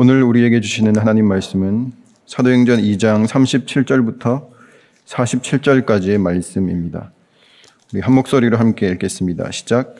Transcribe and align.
오늘 0.00 0.22
우리에게 0.22 0.60
주시는 0.60 0.96
하나님 0.96 1.26
말씀은 1.26 1.90
사도행전 2.24 2.80
2장 2.80 3.26
37절부터 3.26 4.46
47절까지의 5.04 6.18
말씀입니다. 6.18 7.10
우리 7.92 8.00
한 8.00 8.14
목소리로 8.14 8.58
함께 8.58 8.86
읽겠습니다. 8.90 9.50
시작. 9.50 9.96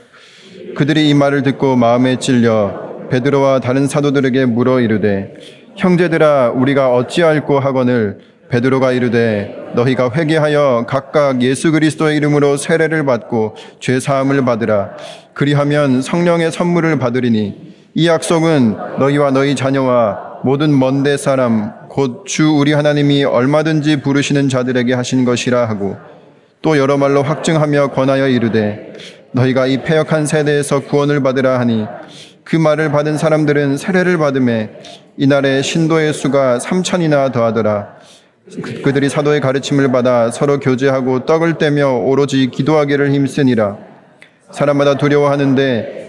그들이 0.77 1.09
이 1.09 1.15
말을 1.15 1.43
듣고 1.43 1.75
마음에 1.75 2.21
찔려 2.21 3.09
베드로와 3.11 3.59
다른 3.59 3.89
사도들에게 3.89 4.47
물어 4.47 4.79
이르되 4.83 5.35
형제들아 5.75 6.51
우리가 6.51 6.95
어찌할꼬 6.95 7.59
하거늘 7.59 8.21
베드로가 8.51 8.93
이르되 8.93 9.73
너희가 9.75 10.13
회개하여 10.15 10.87
각각 10.89 11.43
예수 11.43 11.73
그리스도의 11.73 12.19
이름으로 12.19 12.57
세례를 12.57 13.05
받고 13.05 13.57
죄 13.81 13.99
사함을 13.99 14.45
받으라 14.45 14.93
그리하면 15.35 16.03
성령의 16.03 16.53
선물을 16.53 17.01
받으리니 17.01 17.78
이 17.99 18.07
약속은 18.07 18.77
너희와 19.01 19.33
너희 19.33 19.57
자녀와 19.57 20.43
모든 20.45 20.79
먼데 20.79 21.17
사람 21.17 21.73
곧 21.89 22.27
주 22.27 22.49
우리 22.49 22.73
하나님이 22.73 23.25
얼마든지 23.25 24.03
부르시는 24.03 24.49
자들에게 24.49 24.95
하신 24.95 25.25
것이라 25.25 25.69
하고 25.69 25.97
또 26.63 26.79
여러 26.79 26.97
말로 26.97 27.25
확증하며 27.25 27.89
권하여 27.89 28.29
이르되 28.29 28.93
너희가 29.33 29.67
이 29.67 29.83
패역한 29.83 30.27
세대에서 30.27 30.85
구원을 30.85 31.25
받으라 31.25 31.59
하니 31.59 31.87
그 32.45 32.55
말을 32.55 32.93
받은 32.93 33.19
사람들은 33.19 33.77
세례를 33.79 34.17
받음에 34.17 34.71
이날에 35.17 35.61
신도의 35.63 36.13
수가 36.13 36.61
삼천이나 36.61 37.33
더하더라. 37.33 37.97
그, 38.63 38.81
그들이 38.81 39.09
사도의 39.09 39.41
가르침을 39.41 39.91
받아 39.91 40.31
서로 40.31 40.61
교제하고 40.61 41.27
떡을 41.27 41.59
떼며 41.59 41.95
오로지 41.95 42.49
기도하기를 42.49 43.11
힘쓰니라. 43.11 43.77
사람마다 44.53 44.97
두려워하는데 44.97 46.08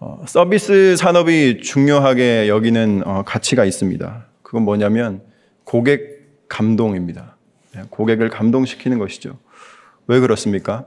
어, 0.00 0.22
서비스 0.28 0.94
산업이 0.96 1.60
중요하게 1.60 2.48
여기는 2.48 3.02
어, 3.04 3.22
가치가 3.24 3.64
있습니다. 3.64 4.26
그건 4.42 4.62
뭐냐면 4.62 5.22
고객 5.64 6.46
감동입니다. 6.48 7.36
네, 7.74 7.82
고객을 7.90 8.30
감동시키는 8.30 8.98
것이죠. 8.98 9.36
왜 10.06 10.20
그렇습니까? 10.20 10.86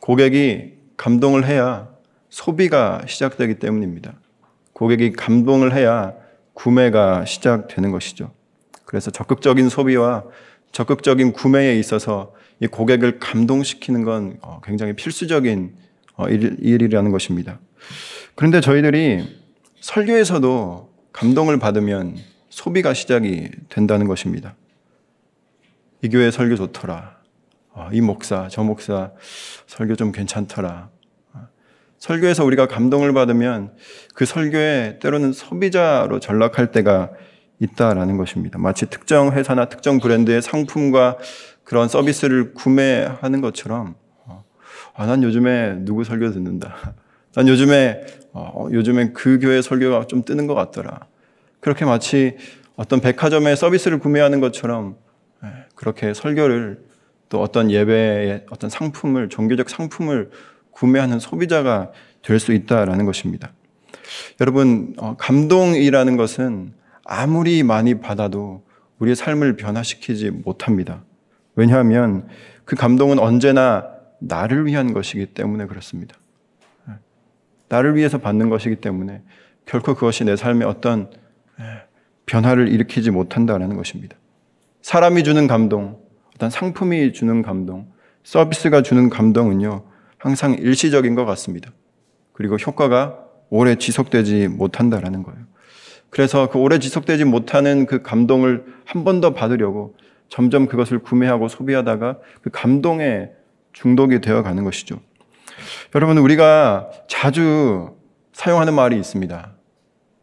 고객이 0.00 0.72
감동을 0.96 1.46
해야 1.46 1.88
소비가 2.30 3.02
시작되기 3.06 3.58
때문입니다. 3.58 4.14
고객이 4.72 5.12
감동을 5.12 5.74
해야 5.74 6.14
구매가 6.54 7.26
시작되는 7.26 7.90
것이죠. 7.90 8.32
그래서 8.86 9.10
적극적인 9.10 9.68
소비와 9.68 10.24
적극적인 10.72 11.32
구매에 11.32 11.78
있어서 11.78 12.32
이 12.60 12.66
고객을 12.66 13.18
감동시키는 13.18 14.04
건 14.04 14.38
어, 14.40 14.62
굉장히 14.64 14.94
필수적인 14.94 15.74
어, 16.16 16.28
일이라는 16.28 17.10
것입니다. 17.10 17.58
그런데 18.36 18.60
저희들이 18.60 19.40
설교에서도 19.80 20.92
감동을 21.12 21.58
받으면 21.58 22.16
소비가 22.50 22.92
시작이 22.92 23.50
된다는 23.70 24.06
것입니다. 24.06 24.54
이 26.02 26.10
교회 26.10 26.30
설교 26.30 26.56
좋더라. 26.56 27.16
어, 27.70 27.88
이 27.92 28.02
목사, 28.02 28.48
저 28.48 28.62
목사 28.62 29.10
설교 29.66 29.96
좀 29.96 30.12
괜찮더라. 30.12 30.90
설교에서 31.98 32.44
우리가 32.44 32.68
감동을 32.68 33.14
받으면 33.14 33.74
그 34.14 34.26
설교에 34.26 34.98
때로는 35.00 35.32
소비자로 35.32 36.20
전락할 36.20 36.72
때가 36.72 37.10
있다라는 37.58 38.18
것입니다. 38.18 38.58
마치 38.58 38.90
특정 38.90 39.32
회사나 39.32 39.70
특정 39.70 39.98
브랜드의 39.98 40.42
상품과 40.42 41.16
그런 41.64 41.88
서비스를 41.88 42.52
구매하는 42.52 43.40
것처럼 43.40 43.94
아, 44.94 45.06
난 45.06 45.22
요즘에 45.22 45.76
누구 45.86 46.04
설교 46.04 46.32
듣는다. 46.32 46.94
난 47.36 47.48
요즘에 47.48 48.00
어, 48.32 48.66
요즘엔 48.72 49.12
그 49.12 49.38
교회 49.38 49.60
설교가 49.60 50.06
좀 50.06 50.24
뜨는 50.24 50.46
것 50.46 50.54
같더라. 50.54 51.00
그렇게 51.60 51.84
마치 51.84 52.34
어떤 52.76 53.00
백화점의 53.00 53.58
서비스를 53.58 53.98
구매하는 53.98 54.40
것처럼 54.40 54.96
예, 55.44 55.48
그렇게 55.74 56.14
설교를 56.14 56.80
또 57.28 57.42
어떤 57.42 57.70
예배의 57.70 58.46
어떤 58.50 58.70
상품을 58.70 59.28
종교적 59.28 59.68
상품을 59.68 60.30
구매하는 60.70 61.18
소비자가 61.18 61.92
될 62.22 62.40
수 62.40 62.54
있다라는 62.54 63.04
것입니다. 63.04 63.52
여러분 64.40 64.94
어, 64.96 65.14
감동이라는 65.18 66.16
것은 66.16 66.72
아무리 67.04 67.62
많이 67.62 68.00
받아도 68.00 68.64
우리의 68.98 69.14
삶을 69.14 69.56
변화시키지 69.56 70.30
못합니다. 70.30 71.04
왜냐하면 71.54 72.28
그 72.64 72.76
감동은 72.76 73.18
언제나 73.18 73.88
나를 74.20 74.64
위한 74.64 74.94
것이기 74.94 75.26
때문에 75.26 75.66
그렇습니다. 75.66 76.16
나를 77.68 77.96
위해서 77.96 78.18
받는 78.18 78.48
것이기 78.48 78.76
때문에 78.76 79.22
결코 79.64 79.94
그것이 79.94 80.24
내 80.24 80.36
삶에 80.36 80.64
어떤 80.64 81.10
변화를 82.26 82.68
일으키지 82.68 83.10
못한다는 83.10 83.76
것입니다. 83.76 84.16
사람이 84.82 85.24
주는 85.24 85.46
감동, 85.46 85.98
어떤 86.34 86.50
상품이 86.50 87.12
주는 87.12 87.42
감동, 87.42 87.88
서비스가 88.24 88.82
주는 88.82 89.08
감동은요, 89.10 89.84
항상 90.18 90.54
일시적인 90.54 91.14
것 91.14 91.24
같습니다. 91.24 91.70
그리고 92.32 92.56
효과가 92.56 93.18
오래 93.50 93.76
지속되지 93.76 94.48
못한다라는 94.48 95.22
거예요. 95.22 95.40
그래서 96.10 96.48
그 96.50 96.58
오래 96.58 96.78
지속되지 96.78 97.24
못하는 97.24 97.86
그 97.86 98.02
감동을 98.02 98.64
한 98.84 99.04
번 99.04 99.20
더 99.20 99.34
받으려고 99.34 99.96
점점 100.28 100.66
그것을 100.66 100.98
구매하고 101.00 101.48
소비하다가 101.48 102.18
그 102.42 102.50
감동에 102.50 103.30
중독이 103.72 104.20
되어 104.20 104.42
가는 104.42 104.64
것이죠. 104.64 105.00
여러분, 105.94 106.18
우리가 106.18 106.90
자주 107.08 107.94
사용하는 108.32 108.74
말이 108.74 108.96
있습니다. 108.98 109.52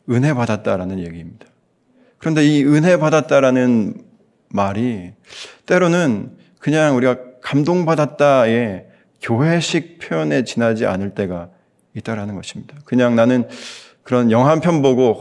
은혜 0.09 0.33
받았다라는 0.33 0.99
얘기입니다. 0.99 1.45
그런데 2.17 2.45
이 2.45 2.63
은혜 2.63 2.97
받았다라는 2.97 3.95
말이 4.49 5.13
때로는 5.65 6.37
그냥 6.59 6.95
우리가 6.95 7.17
감동받았다의 7.41 8.85
교회식 9.21 9.99
표현에 9.99 10.43
지나지 10.43 10.85
않을 10.85 11.11
때가 11.11 11.49
있다라는 11.95 12.35
것입니다. 12.35 12.75
그냥 12.85 13.15
나는 13.15 13.47
그런 14.03 14.31
영화 14.31 14.49
한 14.49 14.59
편 14.59 14.81
보고 14.81 15.19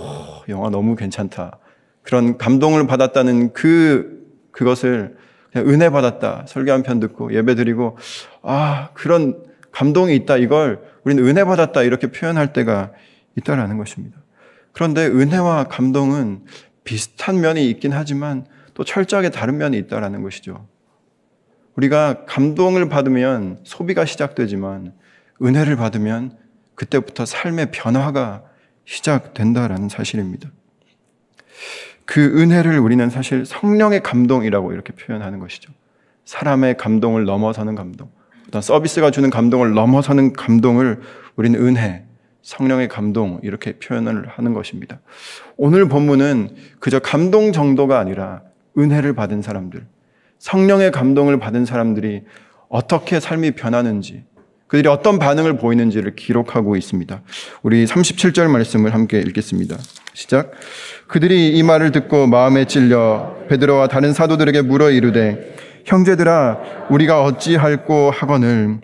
영화 0.48 0.70
너무 0.70 0.96
괜찮다. 0.96 1.58
그런 2.02 2.36
감동을 2.36 2.86
받았다는 2.86 3.52
그 3.52 4.22
그것을 4.50 5.16
은혜 5.56 5.90
받았다. 5.90 6.44
설교 6.48 6.72
한 6.72 6.82
편 6.82 6.98
듣고 7.00 7.32
예배 7.34 7.54
드리고 7.54 7.96
아, 8.42 8.90
그런 8.94 9.42
감동이 9.72 10.14
있다. 10.16 10.36
이걸 10.36 10.82
우리는 11.04 11.24
은혜 11.26 11.44
받았다. 11.44 11.82
이렇게 11.82 12.10
표현할 12.10 12.52
때가 12.52 12.92
있다라는 13.36 13.78
것입니다. 13.78 14.18
그런데 14.72 15.06
은혜와 15.06 15.64
감동은 15.64 16.44
비슷한 16.84 17.40
면이 17.40 17.68
있긴 17.70 17.92
하지만 17.92 18.46
또 18.74 18.84
철저하게 18.84 19.30
다른 19.30 19.58
면이 19.58 19.76
있다라는 19.78 20.22
것이죠. 20.22 20.66
우리가 21.76 22.24
감동을 22.26 22.88
받으면 22.88 23.60
소비가 23.64 24.04
시작되지만 24.04 24.92
은혜를 25.42 25.76
받으면 25.76 26.36
그때부터 26.74 27.24
삶의 27.24 27.70
변화가 27.70 28.44
시작된다라는 28.84 29.88
사실입니다. 29.88 30.50
그 32.04 32.20
은혜를 32.40 32.78
우리는 32.78 33.08
사실 33.10 33.46
성령의 33.46 34.02
감동이라고 34.02 34.72
이렇게 34.72 34.92
표현하는 34.92 35.38
것이죠. 35.38 35.72
사람의 36.24 36.76
감동을 36.76 37.24
넘어서는 37.24 37.74
감동. 37.74 38.10
서비스가 38.60 39.10
주는 39.10 39.30
감동을 39.30 39.72
넘어서는 39.72 40.32
감동을 40.32 41.00
우리는 41.36 41.60
은혜, 41.64 42.04
성령의 42.42 42.88
감동 42.88 43.40
이렇게 43.42 43.74
표현을 43.78 44.28
하는 44.28 44.52
것입니다. 44.52 45.00
오늘 45.56 45.88
본문은 45.88 46.50
그저 46.80 46.98
감동 46.98 47.52
정도가 47.52 47.98
아니라 47.98 48.42
은혜를 48.76 49.14
받은 49.14 49.42
사람들, 49.42 49.86
성령의 50.38 50.90
감동을 50.90 51.38
받은 51.38 51.64
사람들이 51.64 52.22
어떻게 52.68 53.20
삶이 53.20 53.52
변하는지, 53.52 54.24
그들이 54.66 54.88
어떤 54.88 55.18
반응을 55.18 55.58
보이는지를 55.58 56.16
기록하고 56.16 56.76
있습니다. 56.76 57.20
우리 57.62 57.84
37절 57.84 58.48
말씀을 58.48 58.94
함께 58.94 59.18
읽겠습니다. 59.18 59.76
시작. 60.14 60.52
그들이 61.08 61.50
이 61.50 61.62
말을 61.62 61.92
듣고 61.92 62.26
마음에 62.26 62.64
찔려 62.64 63.36
베드로와 63.48 63.88
다른 63.88 64.14
사도들에게 64.14 64.62
물어 64.62 64.90
이르되 64.90 65.54
형제들아 65.84 66.86
우리가 66.90 67.22
어찌할꼬 67.24 68.10
하거늘 68.10 68.80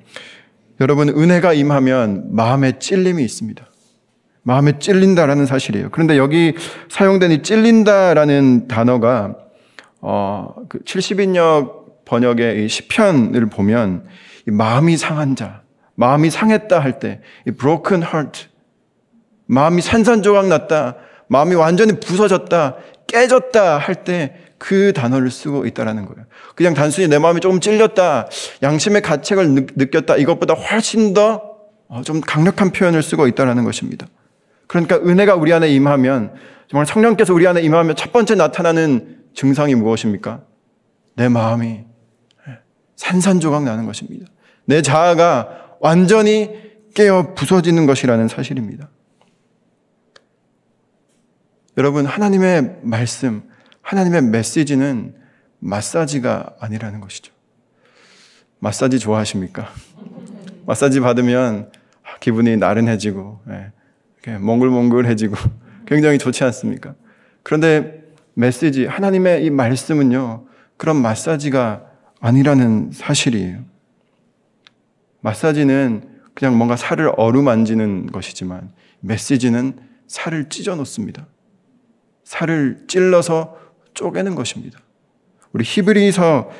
여러분 0.80 1.08
은혜가 1.08 1.52
임하면 1.54 2.34
마음에 2.34 2.78
찔림이 2.78 3.22
있습니다. 3.24 3.66
마음에 4.42 4.78
찔린다라는 4.78 5.46
사실이에요. 5.46 5.88
그런데 5.90 6.16
여기 6.16 6.54
사용된 6.88 7.32
이 7.32 7.42
찔린다라는 7.42 8.68
단어가 8.68 9.34
어, 10.00 10.54
그 10.68 10.78
70인역 10.80 12.04
번역의 12.04 12.64
이 12.64 12.68
시편을 12.68 13.46
보면 13.46 14.06
이 14.46 14.50
마음이 14.50 14.96
상한 14.96 15.36
자, 15.36 15.62
마음이 15.96 16.30
상했다 16.30 16.78
할 16.78 17.00
때, 17.00 17.20
이 17.46 17.50
broken 17.50 18.02
heart, 18.02 18.46
마음이 19.46 19.82
산산조각 19.82 20.46
났다, 20.46 20.96
마음이 21.26 21.54
완전히 21.54 21.98
부서졌다, 22.00 22.76
깨졌다 23.06 23.78
할 23.78 24.04
때 24.04 24.47
그 24.58 24.92
단어를 24.92 25.30
쓰고 25.30 25.66
있다라는 25.66 26.06
거예요. 26.06 26.26
그냥 26.54 26.74
단순히 26.74 27.08
내 27.08 27.18
마음이 27.18 27.40
조금 27.40 27.60
찔렸다, 27.60 28.28
양심의 28.62 29.02
가책을 29.02 29.54
느꼈다, 29.76 30.16
이것보다 30.16 30.54
훨씬 30.54 31.14
더좀 31.14 31.46
어, 31.88 32.02
강력한 32.26 32.70
표현을 32.70 33.02
쓰고 33.02 33.28
있다라는 33.28 33.64
것입니다. 33.64 34.06
그러니까 34.66 34.96
은혜가 34.96 35.36
우리 35.36 35.52
안에 35.52 35.70
임하면 35.70 36.34
정말 36.68 36.86
성령께서 36.86 37.32
우리 37.32 37.46
안에 37.46 37.62
임하면 37.62 37.96
첫 37.96 38.12
번째 38.12 38.34
나타나는 38.34 39.18
증상이 39.34 39.74
무엇입니까? 39.74 40.42
내 41.14 41.28
마음이 41.28 41.84
산산조각 42.96 43.64
나는 43.64 43.86
것입니다. 43.86 44.26
내 44.66 44.82
자아가 44.82 45.76
완전히 45.80 46.50
깨어 46.94 47.34
부서지는 47.34 47.86
것이라는 47.86 48.28
사실입니다. 48.28 48.90
여러분, 51.78 52.06
하나님의 52.06 52.80
말씀, 52.82 53.42
하나님의 53.88 54.20
메시지는 54.24 55.14
마사지가 55.60 56.56
아니라는 56.60 57.00
것이죠. 57.00 57.32
마사지 58.58 58.98
좋아하십니까? 58.98 59.72
마사지 60.66 61.00
받으면 61.00 61.72
기분이 62.20 62.58
나른해지고, 62.58 63.40
예, 63.48 64.36
몽글몽글해지고, 64.36 65.36
굉장히 65.88 66.18
좋지 66.18 66.44
않습니까? 66.44 66.94
그런데 67.42 68.04
메시지, 68.34 68.84
하나님의 68.84 69.46
이 69.46 69.50
말씀은요, 69.50 70.44
그런 70.76 70.96
마사지가 70.96 71.86
아니라는 72.20 72.90
사실이에요. 72.92 73.64
마사지는 75.22 76.02
그냥 76.34 76.58
뭔가 76.58 76.76
살을 76.76 77.12
어루만지는 77.16 78.08
것이지만, 78.12 78.70
메시지는 79.00 79.78
살을 80.08 80.50
찢어 80.50 80.76
놓습니다. 80.76 81.26
살을 82.24 82.84
찔러서 82.86 83.67
쪼개는 83.98 84.36
것입니다. 84.36 84.78
우리 85.52 85.64
히브리서 85.64 86.50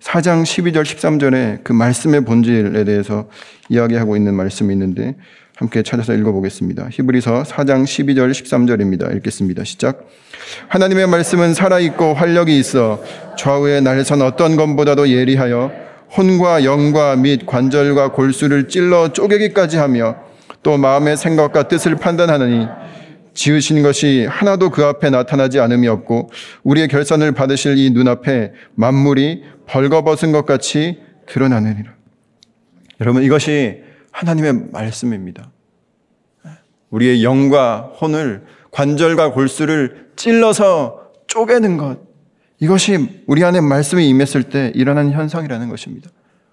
4장 0.00 0.42
12절 0.42 0.82
13절에 0.82 1.64
그 1.64 1.72
말씀의 1.72 2.24
본질에 2.24 2.84
대해서 2.84 3.28
이야기하고 3.70 4.16
있는 4.16 4.34
말씀이 4.34 4.72
있는데 4.74 5.16
함께 5.56 5.82
찾아서 5.82 6.12
읽어보겠습니다. 6.12 6.88
히브리서 6.90 7.44
4장 7.44 7.84
12절 7.84 8.30
13절입니다. 8.32 9.16
읽겠습니다. 9.16 9.64
시작. 9.64 10.06
하나님의 10.68 11.06
말씀은 11.06 11.54
살아있고 11.54 12.14
활력이 12.14 12.58
있어 12.58 13.02
좌우의 13.38 13.80
날선 13.82 14.20
어떤 14.20 14.56
것보다도 14.56 15.08
예리하여 15.08 15.72
혼과 16.14 16.64
영과 16.64 17.16
및 17.16 17.46
관절과 17.46 18.12
골수를 18.12 18.68
찔러 18.68 19.14
쪼개기까지 19.14 19.78
하며 19.78 20.16
또 20.62 20.76
마음의 20.76 21.16
생각과 21.16 21.68
뜻을 21.68 21.96
판단하느니 21.96 22.66
지으신 23.34 23.82
것이 23.82 24.26
하나도 24.28 24.70
그 24.70 24.84
앞에 24.84 25.10
나타나지 25.10 25.58
않음이 25.60 25.88
없고 25.88 26.30
우리의 26.62 26.88
결산을 26.88 27.32
받으실 27.32 27.78
이 27.78 27.90
눈앞에 27.90 28.52
만물이 28.74 29.44
벌거벗은 29.66 30.32
것 30.32 30.44
같이 30.44 31.00
드러나느니라. 31.26 31.94
여러분 33.00 33.22
이것이 33.22 33.82
하나님의 34.10 34.68
말씀입니다. 34.70 35.50
우리의 36.90 37.24
영과 37.24 37.92
혼을 38.00 38.44
관절과 38.70 39.32
골수를 39.32 40.10
찔러서 40.16 41.10
쪼개는 41.26 41.78
것. 41.78 41.98
이것이 42.60 43.22
우리 43.26 43.42
안에 43.42 43.60
말씀이 43.60 44.08
임했을 44.08 44.44
때 44.44 44.70
일어나는 44.74 45.12
현상이라는 45.12 45.68
것입니다. 45.68 46.10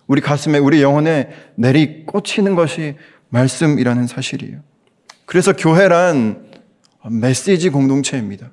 우리 0.08 0.22
가슴에, 0.22 0.58
우리 0.58 0.82
영혼에 0.82 1.30
내리 1.56 2.06
꽂히는 2.06 2.56
것이 2.56 2.96
말씀이라는 3.30 4.08
사실이에요. 4.08 4.62
그래서 5.26 5.54
교회란 5.54 6.49
메시지 7.08 7.70
공동체입니다. 7.70 8.52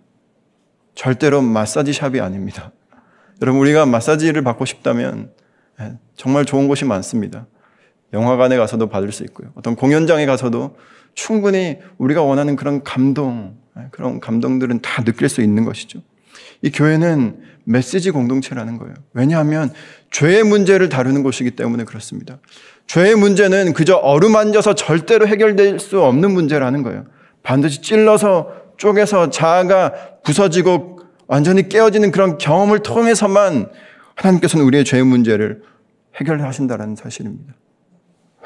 절대로 0.95 1.43
마사지 1.43 1.93
샵이 1.93 2.21
아닙니다. 2.21 2.73
여러분, 3.43 3.61
우리가 3.61 3.87
마사지를 3.87 4.43
받고 4.43 4.65
싶다면 4.65 5.33
예, 5.81 5.93
정말 6.17 6.45
좋은 6.45 6.69
곳이 6.69 6.85
많습니다. 6.85 7.47
영화관에 8.13 8.57
가서도 8.57 8.89
받을 8.89 9.13
수 9.13 9.25
있고요. 9.25 9.51
어떤 9.57 9.75
공연장에 9.75 10.25
가서도 10.27 10.77
충분히 11.15 11.79
우리가 11.99 12.23
원하는 12.23 12.57
그런 12.57 12.83
감동, 12.83 13.57
예, 13.79 13.89
그런 13.91 14.21
감동들은 14.21 14.81
다 14.81 15.03
느낄 15.05 15.29
수 15.29 15.43
있는 15.43 15.65
것이죠. 15.65 16.01
이 16.63 16.71
교회는 16.71 17.41
메시지 17.65 18.11
공동체라는 18.11 18.79
거예요. 18.79 18.95
왜냐하면 19.13 19.73
죄의 20.11 20.45
문제를 20.45 20.89
다루는 20.89 21.23
곳이기 21.23 21.53
때문에 21.53 21.85
그렇습니다. 21.85 22.39
죄의 22.87 23.17
문제는 23.17 23.73
그저 23.73 23.97
어루만져서 23.97 24.75
절대로 24.77 25.27
해결될 25.27 25.81
수 25.81 26.01
없는 26.01 26.31
문제라는 26.31 26.83
거예요. 26.83 27.05
반드시 27.47 27.81
찔러서 27.81 28.53
쪼개서 28.77 29.31
자아가 29.31 29.93
부서지고 30.25 30.99
완전히 31.29 31.69
깨어지는 31.69 32.11
그런 32.11 32.39
경험을 32.39 32.81
통해서만 32.81 33.71
하나님께서는 34.17 34.67
우리의 34.67 34.85
죄의 34.85 35.05
문제를 35.05 35.63
해결하신다는 36.17 36.97
사실입니다. 36.97 37.55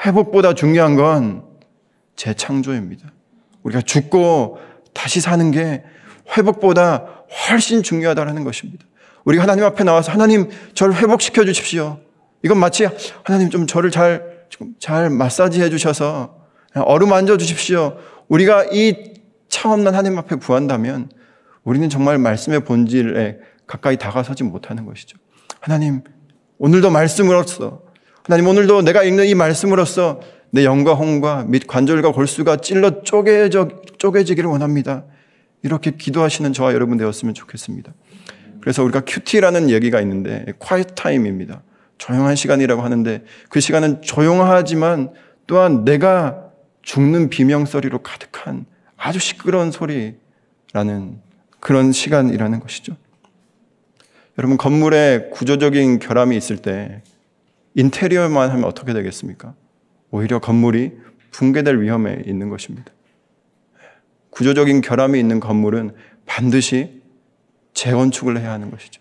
회복보다 0.04 0.52
중요한 0.52 0.96
건 0.96 1.44
재창조입니다. 2.14 3.10
우리가 3.62 3.80
죽고 3.80 4.58
다시 4.92 5.22
사는 5.22 5.50
게 5.50 5.82
회복보다 6.36 7.06
훨씬 7.48 7.82
중요하다는 7.82 8.44
것입니다. 8.44 8.84
우리가 9.24 9.44
하나님 9.44 9.64
앞에 9.64 9.82
나와서 9.82 10.12
하나님 10.12 10.50
저를 10.74 10.94
회복시켜 10.96 11.46
주십시오. 11.46 12.00
이건 12.44 12.58
마치 12.58 12.86
하나님 13.22 13.48
좀 13.48 13.66
저를 13.66 13.90
잘, 13.90 14.44
잘 14.78 15.08
마사지 15.08 15.62
해 15.62 15.70
주셔서 15.70 16.38
어루만져 16.74 17.38
주십시오. 17.38 17.96
우리가 18.30 18.66
이 18.72 19.14
차없는 19.48 19.94
하나님 19.94 20.18
앞에 20.18 20.36
구한다면 20.36 21.10
우리는 21.64 21.88
정말 21.90 22.16
말씀의 22.18 22.60
본질에 22.64 23.38
가까이 23.66 23.96
다가서지 23.98 24.44
못하는 24.44 24.86
것이죠. 24.86 25.18
하나님, 25.60 26.02
오늘도 26.58 26.90
말씀으로써, 26.90 27.82
하나님, 28.24 28.46
오늘도 28.46 28.82
내가 28.82 29.02
읽는 29.02 29.26
이 29.26 29.34
말씀으로써 29.34 30.20
내 30.50 30.64
영과 30.64 30.94
혼과 30.94 31.44
및 31.48 31.66
관절과 31.66 32.12
골수가 32.12 32.56
찔러 32.56 33.02
쪼개져, 33.02 33.68
쪼개지기를 33.98 34.48
원합니다. 34.48 35.04
이렇게 35.62 35.90
기도하시는 35.90 36.52
저와 36.52 36.72
여러분 36.72 36.96
되었으면 36.96 37.34
좋겠습니다. 37.34 37.92
그래서 38.60 38.82
우리가 38.84 39.02
QT라는 39.06 39.70
얘기가 39.70 40.00
있는데, 40.00 40.46
quiet 40.58 40.94
time입니다. 40.94 41.62
조용한 41.98 42.36
시간이라고 42.36 42.82
하는데, 42.82 43.24
그 43.48 43.60
시간은 43.60 44.02
조용하지만 44.02 45.12
또한 45.46 45.84
내가 45.84 46.49
죽는 46.90 47.30
비명소리로 47.30 48.02
가득한 48.02 48.66
아주 48.96 49.20
시끄러운 49.20 49.70
소리라는 49.70 51.20
그런 51.60 51.92
시간이라는 51.92 52.58
것이죠. 52.58 52.96
여러분, 54.36 54.56
건물에 54.56 55.28
구조적인 55.30 56.00
결함이 56.00 56.36
있을 56.36 56.56
때 56.56 57.02
인테리어만 57.76 58.50
하면 58.50 58.64
어떻게 58.64 58.92
되겠습니까? 58.92 59.54
오히려 60.10 60.40
건물이 60.40 60.98
붕괴될 61.30 61.80
위험에 61.80 62.24
있는 62.26 62.48
것입니다. 62.48 62.92
구조적인 64.30 64.80
결함이 64.80 65.20
있는 65.20 65.38
건물은 65.38 65.94
반드시 66.26 67.02
재건축을 67.72 68.40
해야 68.40 68.50
하는 68.50 68.68
것이죠. 68.72 69.00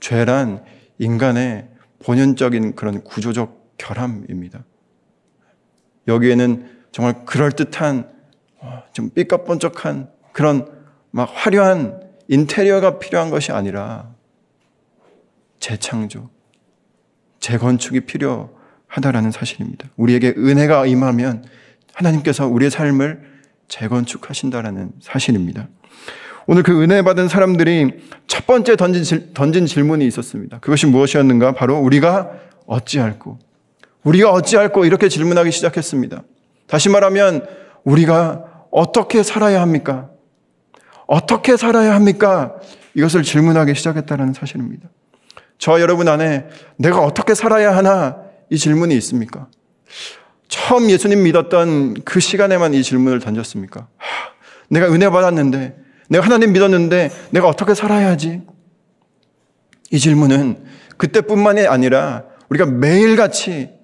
죄란 0.00 0.62
인간의 0.98 1.66
본연적인 2.04 2.74
그런 2.74 3.02
구조적 3.04 3.78
결함입니다. 3.78 4.64
여기에는 6.06 6.79
정말 6.92 7.24
그럴듯한 7.24 8.10
어, 8.58 8.82
좀 8.92 9.10
삐까번쩍한 9.10 10.10
그런 10.32 10.66
막 11.10 11.30
화려한 11.32 12.00
인테리어가 12.28 12.98
필요한 12.98 13.30
것이 13.30 13.52
아니라 13.52 14.10
재창조, 15.58 16.30
재건축이 17.40 18.00
필요하다라는 18.00 19.30
사실입니다. 19.30 19.88
우리에게 19.96 20.34
은혜가 20.36 20.86
임하면 20.86 21.44
하나님께서 21.92 22.46
우리의 22.46 22.70
삶을 22.70 23.22
재건축하신다라는 23.68 24.92
사실입니다. 25.00 25.68
오늘 26.46 26.62
그 26.62 26.82
은혜 26.82 27.02
받은 27.02 27.28
사람들이 27.28 28.00
첫 28.26 28.46
번째 28.46 28.76
던진, 28.76 29.32
던진 29.34 29.66
질문이 29.66 30.06
있었습니다. 30.06 30.58
그것이 30.58 30.86
무엇이었는가? 30.86 31.52
바로 31.52 31.78
우리가 31.78 32.32
어찌할꼬? 32.66 33.38
우리가 34.02 34.32
어찌할꼬? 34.32 34.84
이렇게 34.84 35.08
질문하기 35.08 35.52
시작했습니다. 35.52 36.22
다시 36.70 36.88
말하면 36.88 37.46
우리가 37.82 38.44
어떻게 38.70 39.24
살아야 39.24 39.60
합니까? 39.60 40.08
어떻게 41.08 41.56
살아야 41.56 41.94
합니까? 41.94 42.54
이것을 42.94 43.24
질문하기 43.24 43.74
시작했다는 43.74 44.34
사실입니다. 44.34 44.88
저 45.58 45.80
여러분 45.80 46.06
안에 46.08 46.46
내가 46.76 47.00
어떻게 47.00 47.34
살아야 47.34 47.76
하나 47.76 48.18
이 48.50 48.56
질문이 48.56 48.94
있습니까? 48.98 49.48
처음 50.46 50.88
예수님 50.90 51.24
믿었던 51.24 52.02
그 52.04 52.20
시간에만 52.20 52.74
이 52.74 52.82
질문을 52.84 53.18
던졌습니까? 53.18 53.88
하, 53.96 54.30
내가 54.68 54.86
은혜 54.92 55.10
받았는데, 55.10 55.76
내가 56.08 56.24
하나님 56.24 56.52
믿었는데, 56.52 57.10
내가 57.30 57.48
어떻게 57.48 57.74
살아야 57.74 58.08
하지? 58.08 58.42
이 59.90 59.98
질문은 59.98 60.64
그때뿐만이 60.96 61.66
아니라 61.66 62.24
우리가 62.48 62.66
매일같이 62.66 63.79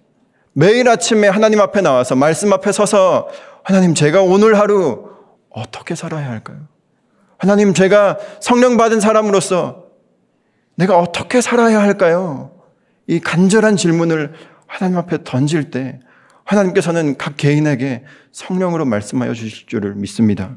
매일 0.59 0.89
아침에 0.89 1.29
하나님 1.29 1.61
앞에 1.61 1.83
나와서 1.83 2.17
말씀 2.17 2.51
앞에 2.51 2.73
서서 2.73 3.29
하나님 3.63 3.93
제가 3.93 4.23
오늘 4.23 4.59
하루 4.59 5.11
어떻게 5.51 5.95
살아야 5.95 6.31
할까요? 6.31 6.67
하나님 7.37 7.75
제가 7.75 8.17
성령 8.41 8.79
받은 8.79 9.01
사람으로서 9.01 9.85
내가 10.77 10.99
어떻게 10.99 11.43
살아야 11.43 11.83
할까요? 11.83 12.53
이 13.07 13.21
간절한 13.21 13.77
질문을 13.77 14.33
하나님 14.67 14.97
앞에 14.97 15.25
던질 15.25 15.71
때 15.71 16.01
하나님께서는 16.45 17.19
각 17.19 17.37
개인에게 17.37 18.05
성령으로 18.33 18.87
말씀하여 18.87 19.35
주실 19.35 19.67
줄을 19.67 19.95
믿습니다. 19.95 20.57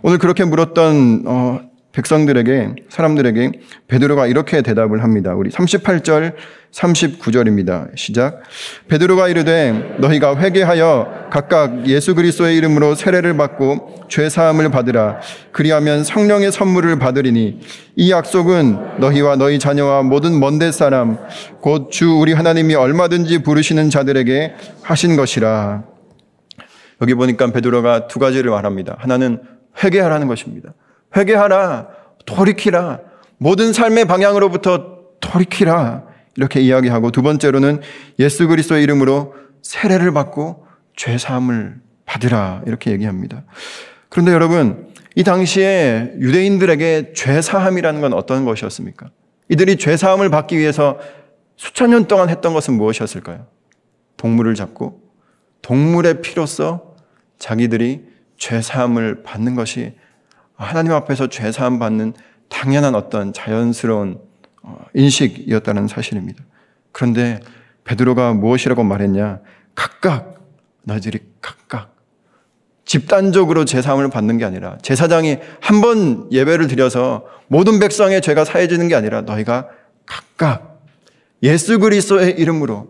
오늘 0.00 0.16
그렇게 0.16 0.44
물었던 0.44 1.24
어, 1.26 1.60
백성들에게 2.02 2.76
사람들에게 2.90 3.50
베드로가 3.88 4.28
이렇게 4.28 4.62
대답을 4.62 5.02
합니다. 5.02 5.34
우리 5.34 5.50
38절 5.50 6.34
39절입니다. 6.70 7.88
시작. 7.96 8.42
베드로가 8.86 9.26
이르되 9.26 9.96
너희가 9.98 10.36
회개하여 10.38 11.28
각각 11.32 11.88
예수 11.88 12.14
그리스도의 12.14 12.56
이름으로 12.56 12.94
세례를 12.94 13.36
받고 13.36 14.04
죄 14.08 14.28
사함을 14.28 14.70
받으라. 14.70 15.18
그리하면 15.50 16.04
성령의 16.04 16.52
선물을 16.52 17.00
받으리니 17.00 17.60
이 17.96 18.10
약속은 18.12 19.00
너희와 19.00 19.34
너희 19.36 19.58
자녀와 19.58 20.02
모든 20.04 20.38
먼데 20.38 20.70
사람 20.70 21.18
곧 21.60 21.90
주 21.90 22.12
우리 22.12 22.32
하나님이 22.32 22.76
얼마든지 22.76 23.42
부르시는 23.42 23.90
자들에게 23.90 24.54
하신 24.82 25.16
것이라. 25.16 25.82
여기 27.02 27.14
보니까 27.14 27.50
베드로가 27.50 28.06
두 28.06 28.20
가지를 28.20 28.52
말합니다. 28.52 28.94
하나는 29.00 29.40
회개하라는 29.82 30.28
것입니다. 30.28 30.74
회개하라, 31.16 31.88
돌이키라, 32.26 33.00
모든 33.38 33.72
삶의 33.72 34.04
방향으로부터 34.06 34.98
돌이키라. 35.20 36.04
이렇게 36.36 36.60
이야기하고 36.60 37.10
두 37.10 37.22
번째로는 37.22 37.80
예수 38.18 38.46
그리스도의 38.46 38.82
이름으로 38.84 39.34
세례를 39.62 40.12
받고 40.12 40.66
죄 40.96 41.18
사함을 41.18 41.80
받으라 42.04 42.62
이렇게 42.66 42.90
얘기합니다. 42.92 43.44
그런데 44.08 44.32
여러분, 44.32 44.88
이 45.14 45.24
당시에 45.24 46.14
유대인들에게 46.20 47.12
죄 47.14 47.42
사함이라는 47.42 48.00
건 48.00 48.12
어떤 48.12 48.44
것이었습니까? 48.44 49.10
이들이 49.48 49.76
죄 49.76 49.96
사함을 49.96 50.30
받기 50.30 50.56
위해서 50.56 50.98
수천 51.56 51.90
년 51.90 52.06
동안 52.06 52.28
했던 52.28 52.54
것은 52.54 52.74
무엇이었을까요? 52.74 53.46
동물을 54.16 54.54
잡고 54.54 55.00
동물의 55.62 56.22
피로써 56.22 56.94
자기들이 57.38 58.04
죄 58.36 58.62
사함을 58.62 59.22
받는 59.22 59.54
것이 59.54 59.94
하나님 60.58 60.92
앞에서 60.92 61.28
죄 61.28 61.50
사함 61.52 61.78
받는 61.78 62.14
당연한 62.48 62.94
어떤 62.94 63.32
자연스러운 63.32 64.18
어, 64.62 64.78
인식이었다는 64.94 65.86
사실입니다. 65.88 66.42
그런데 66.92 67.40
베드로가 67.84 68.34
무엇이라고 68.34 68.82
말했냐? 68.82 69.40
각각 69.74 70.34
너희들이 70.82 71.20
각각 71.40 71.94
집단적으로 72.84 73.64
제사함을 73.66 74.08
받는 74.10 74.38
게 74.38 74.44
아니라 74.44 74.78
제사장이 74.82 75.38
한 75.60 75.80
번 75.80 76.26
예배를 76.32 76.68
드려서 76.68 77.26
모든 77.46 77.78
백성의 77.78 78.20
죄가 78.22 78.44
사해지는 78.44 78.88
게 78.88 78.94
아니라 78.94 79.20
너희가 79.22 79.68
각각 80.06 80.80
예수 81.42 81.78
그리스도의 81.78 82.32
이름으로 82.38 82.88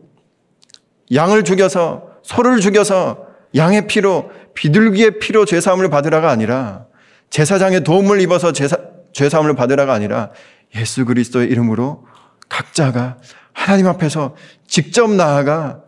양을 1.12 1.44
죽여서 1.44 2.08
소를 2.22 2.60
죽여서 2.60 3.26
양의 3.56 3.87
피로 3.88 4.30
비둘기의 4.54 5.18
피로 5.18 5.44
죄사함을 5.44 5.90
받으라가 5.90 6.30
아니라 6.30 6.87
제사장의 7.30 7.85
도움을 7.85 8.20
입어서 8.20 8.52
제사, 8.52 8.76
죄사함을 9.12 9.54
받으라가 9.54 9.92
아니라 9.92 10.30
예수 10.75 11.04
그리스도의 11.04 11.49
이름으로 11.49 12.06
각자가 12.49 13.18
하나님 13.52 13.87
앞에서 13.87 14.37
직접 14.66 15.11
나아가 15.11 15.82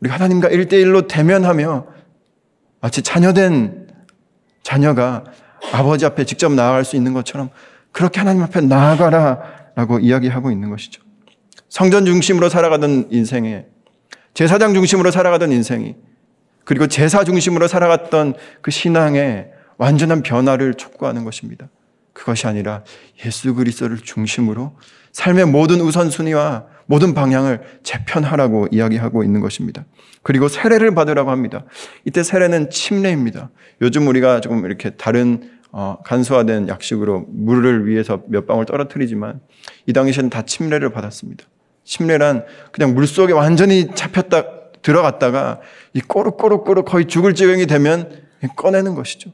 우리 0.00 0.10
하나님과 0.10 0.48
일대일로 0.48 1.06
대면하며 1.08 1.86
마치 2.80 3.02
자녀된 3.02 3.88
자녀가 4.62 5.24
아버지 5.72 6.06
앞에 6.06 6.24
직접 6.24 6.52
나아갈 6.52 6.84
수 6.84 6.96
있는 6.96 7.12
것처럼 7.12 7.50
그렇게 7.90 8.20
하나님 8.20 8.42
앞에 8.42 8.60
나아가라 8.60 9.72
라고 9.74 9.98
이야기하고 9.98 10.50
있는 10.50 10.70
것이죠. 10.70 11.02
성전 11.68 12.06
중심으로 12.06 12.48
살아가던 12.48 13.08
인생에 13.10 13.66
제사장 14.34 14.74
중심으로 14.74 15.10
살아가던 15.10 15.52
인생이 15.52 15.96
그리고 16.64 16.86
제사 16.86 17.24
중심으로 17.24 17.66
살아갔던 17.66 18.34
그 18.60 18.70
신앙에 18.70 19.48
완전한 19.78 20.22
변화를 20.22 20.74
촉구하는 20.74 21.24
것입니다. 21.24 21.68
그것이 22.12 22.46
아니라 22.46 22.82
예수 23.24 23.54
그리스도를 23.54 23.98
중심으로 23.98 24.76
삶의 25.12 25.46
모든 25.46 25.80
우선순위와 25.80 26.66
모든 26.86 27.14
방향을 27.14 27.60
재편하라고 27.82 28.68
이야기하고 28.70 29.22
있는 29.22 29.40
것입니다. 29.40 29.84
그리고 30.22 30.48
세례를 30.48 30.94
받으라고 30.94 31.30
합니다. 31.30 31.64
이때 32.04 32.22
세례는 32.22 32.70
침례입니다. 32.70 33.50
요즘 33.82 34.06
우리가 34.08 34.40
조금 34.40 34.64
이렇게 34.64 34.90
다른 34.90 35.50
어, 35.70 35.98
간소화된 36.04 36.68
약식으로 36.68 37.26
물을 37.28 37.86
위해서 37.86 38.22
몇 38.28 38.46
방울 38.46 38.64
떨어뜨리지만 38.64 39.40
이 39.86 39.92
당시에는 39.92 40.30
다 40.30 40.42
침례를 40.42 40.90
받았습니다. 40.90 41.44
침례란 41.84 42.44
그냥 42.72 42.94
물 42.94 43.06
속에 43.06 43.32
완전히 43.32 43.94
잡혔다 43.94 44.44
들어갔다가 44.82 45.60
이 45.92 46.00
꼬르꼬르꼬르 46.00 46.84
거의 46.84 47.06
죽을 47.06 47.34
지경이 47.34 47.66
되면 47.66 48.10
꺼내는 48.56 48.94
것이죠. 48.94 49.30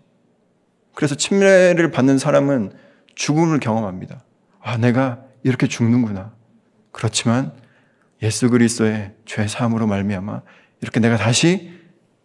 그래서 0.95 1.15
침례를 1.15 1.91
받는 1.91 2.19
사람은 2.19 2.73
죽음을 3.15 3.61
경험합니다. 3.61 4.23
아, 4.61 4.77
내가 4.77 5.21
이렇게 5.43 5.67
죽는구나. 5.67 6.33
그렇지만 6.93 7.53
예수 8.23 8.49
그리스도의 8.49 9.13
죄 9.27 9.47
사함으로 9.47 9.87
말미암아 9.87 10.43
이렇게 10.81 11.01
내가 11.01 11.17
다시 11.17 11.73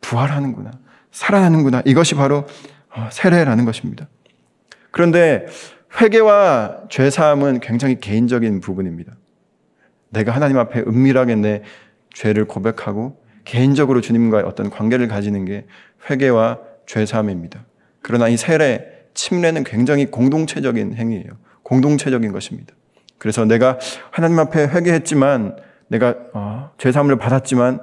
부활하는구나. 0.01 0.71
살아나는구나. 1.11 1.81
이것이 1.85 2.15
바로 2.15 2.47
어, 2.95 3.09
세례라는 3.11 3.65
것입니다. 3.65 4.07
그런데 4.91 5.45
회개와 5.99 6.83
죄 6.89 7.09
사함은 7.09 7.59
굉장히 7.59 7.99
개인적인 7.99 8.61
부분입니다. 8.61 9.13
내가 10.09 10.31
하나님 10.31 10.57
앞에 10.57 10.81
은밀하게 10.81 11.35
내 11.35 11.63
죄를 12.13 12.45
고백하고 12.45 13.23
개인적으로 13.43 14.01
주님과의 14.01 14.45
어떤 14.45 14.69
관계를 14.69 15.07
가지는 15.07 15.45
게 15.45 15.65
회개와 16.09 16.59
죄 16.85 17.05
사함입니다. 17.05 17.65
그러나 18.01 18.27
이 18.27 18.37
세례, 18.37 18.99
침례는 19.13 19.63
굉장히 19.63 20.05
공동체적인 20.05 20.95
행위예요. 20.95 21.37
공동체적인 21.63 22.31
것입니다. 22.31 22.73
그래서 23.17 23.45
내가 23.45 23.77
하나님 24.11 24.39
앞에 24.39 24.67
회개했지만 24.67 25.57
내가 25.87 26.15
어, 26.33 26.71
죄 26.77 26.91
사함을 26.91 27.17
받았지만 27.17 27.81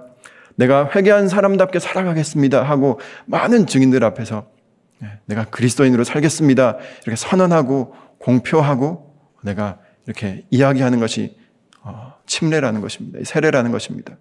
내가 0.56 0.90
회개한 0.94 1.28
사람답게 1.28 1.78
살아가겠습니다 1.78 2.62
하고 2.62 2.98
많은 3.26 3.66
증인들 3.66 4.02
앞에서 4.02 4.46
네, 4.98 5.08
내가 5.26 5.44
그리스도인으로 5.44 6.04
살겠습니다 6.04 6.78
이렇게 7.02 7.16
선언하고 7.16 7.94
공표하고 8.18 9.14
내가 9.42 9.78
이렇게 10.06 10.46
이야기하는 10.50 10.98
것이 10.98 11.36
어, 11.82 12.14
침례라는 12.26 12.80
것입니다. 12.80 13.18
세례라는 13.22 13.70
것입니다. 13.70 14.16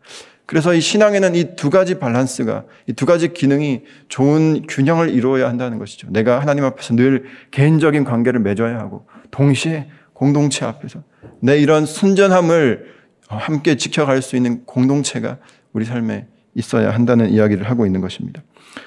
그래서 0.45 0.73
이 0.73 0.81
신앙에는 0.81 1.35
이 1.35 1.55
두 1.55 1.69
가지 1.69 1.97
밸런스가, 1.99 2.65
이 2.87 2.93
두 2.93 3.05
가지 3.05 3.33
기능이 3.33 3.83
좋은 4.09 4.65
균형을 4.67 5.09
이루어야 5.09 5.47
한다는 5.49 5.79
것이죠. 5.79 6.07
내가 6.11 6.39
하나님 6.39 6.63
앞에서 6.65 6.95
늘 6.95 7.25
개인적인 7.51 8.03
관계를 8.03 8.39
맺어야 8.41 8.77
하고, 8.77 9.07
동시에 9.31 9.89
공동체 10.13 10.65
앞에서 10.65 11.01
내 11.41 11.57
이런 11.59 11.85
순전함을 11.85 12.93
함께 13.27 13.75
지켜갈 13.75 14.21
수 14.21 14.35
있는 14.35 14.65
공동체가 14.65 15.37
우리 15.73 15.83
삶에 15.83 16.27
있어야 16.53 16.91
한다는 16.91 17.29
이야기를 17.29 17.69
하고 17.69 17.85
있는 17.85 18.01
것입니다. 18.01 18.41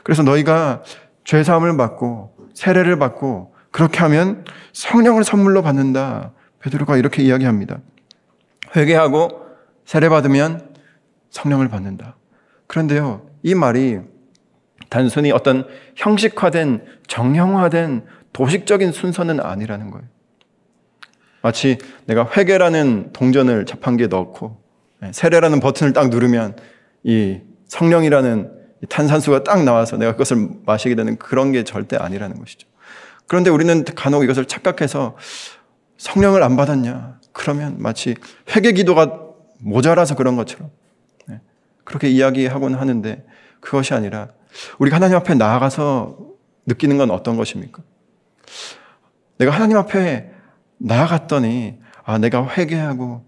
그래서 0.05 0.23
너희가 0.23 0.83
죄사함을 1.25 1.77
받고 1.77 2.35
세례를 2.55 2.99
받고 2.99 3.53
그렇게 3.71 3.99
하면 3.99 4.45
성령을 4.73 5.25
선물로 5.25 5.62
받는다. 5.62 6.33
베드로가 6.61 6.97
이렇게 6.97 7.23
이야기합니다. 7.23 7.81
회개하고 8.75 9.43
세례 9.85 10.09
받으면 10.09 10.67
성령을 11.30 11.68
받는다. 11.68 12.16
그런데요, 12.66 13.26
이 13.42 13.54
말이 13.54 13.99
단순히 14.88 15.30
어떤 15.32 15.66
형식화된, 15.97 16.85
정형화된 17.06 18.06
도식적인 18.32 18.92
순서는 18.92 19.40
아니라는 19.40 19.90
거예요. 19.90 20.06
마치 21.42 21.78
내가 22.06 22.28
회계라는 22.37 23.12
동전을 23.12 23.66
자판기에 23.66 24.08
넣고 24.08 24.61
네, 25.00 25.12
세례라는 25.12 25.61
버튼을 25.61 25.92
딱 25.92 26.08
누르면 26.08 26.56
이 27.04 27.40
성령이라는 27.68 28.52
탄산수가 28.88 29.44
딱 29.44 29.64
나와서 29.64 29.97
내가 29.97 30.12
그것을 30.12 30.49
마시게 30.66 30.94
되는 30.94 31.16
그런 31.16 31.52
게 31.52 31.64
절대 31.64 31.97
아니라는 31.97 32.38
것이죠. 32.38 32.68
그런데 33.26 33.50
우리는 33.50 33.85
간혹 33.85 34.25
이것을 34.25 34.47
착각해서 34.47 35.16
성령을 35.99 36.42
안 36.42 36.56
받았냐? 36.56 37.18
그러면 37.32 37.76
마치 37.78 38.16
회개 38.54 38.73
기도가 38.73 39.20
모자라서 39.58 40.14
그런 40.14 40.37
것처럼 40.37 40.70
그렇게 41.88 42.11
이야기하곤 42.11 42.75
하는데 42.75 43.25
그것이 43.61 43.95
아니라 43.95 44.28
우리가 44.78 44.97
하나님 44.97 45.16
앞에 45.16 45.35
나아가서 45.35 46.18
느끼는 46.66 46.99
건 46.99 47.11
어떤 47.11 47.38
것입니까? 47.38 47.83
내가 49.38 49.52
하나님 49.52 49.78
앞에 49.78 50.30
나아갔더니 50.76 51.78
아 52.04 52.18
내가 52.18 52.47
회개하고 52.47 53.25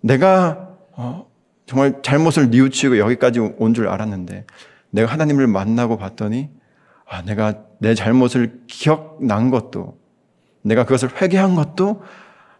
내가 0.00 0.70
어, 0.92 1.30
정말 1.66 2.02
잘못을 2.02 2.50
뉘우치고 2.50 2.98
여기까지 2.98 3.38
온 3.38 3.74
줄 3.74 3.88
알았는데 3.88 4.44
내가 4.90 5.12
하나님을 5.12 5.46
만나고 5.46 5.96
봤더니 5.96 6.50
아 7.06 7.22
내가 7.22 7.62
내 7.78 7.94
잘못을 7.94 8.62
기억난 8.66 9.50
것도 9.50 10.00
내가 10.62 10.82
그것을 10.82 11.10
회개한 11.22 11.54
것도 11.54 12.02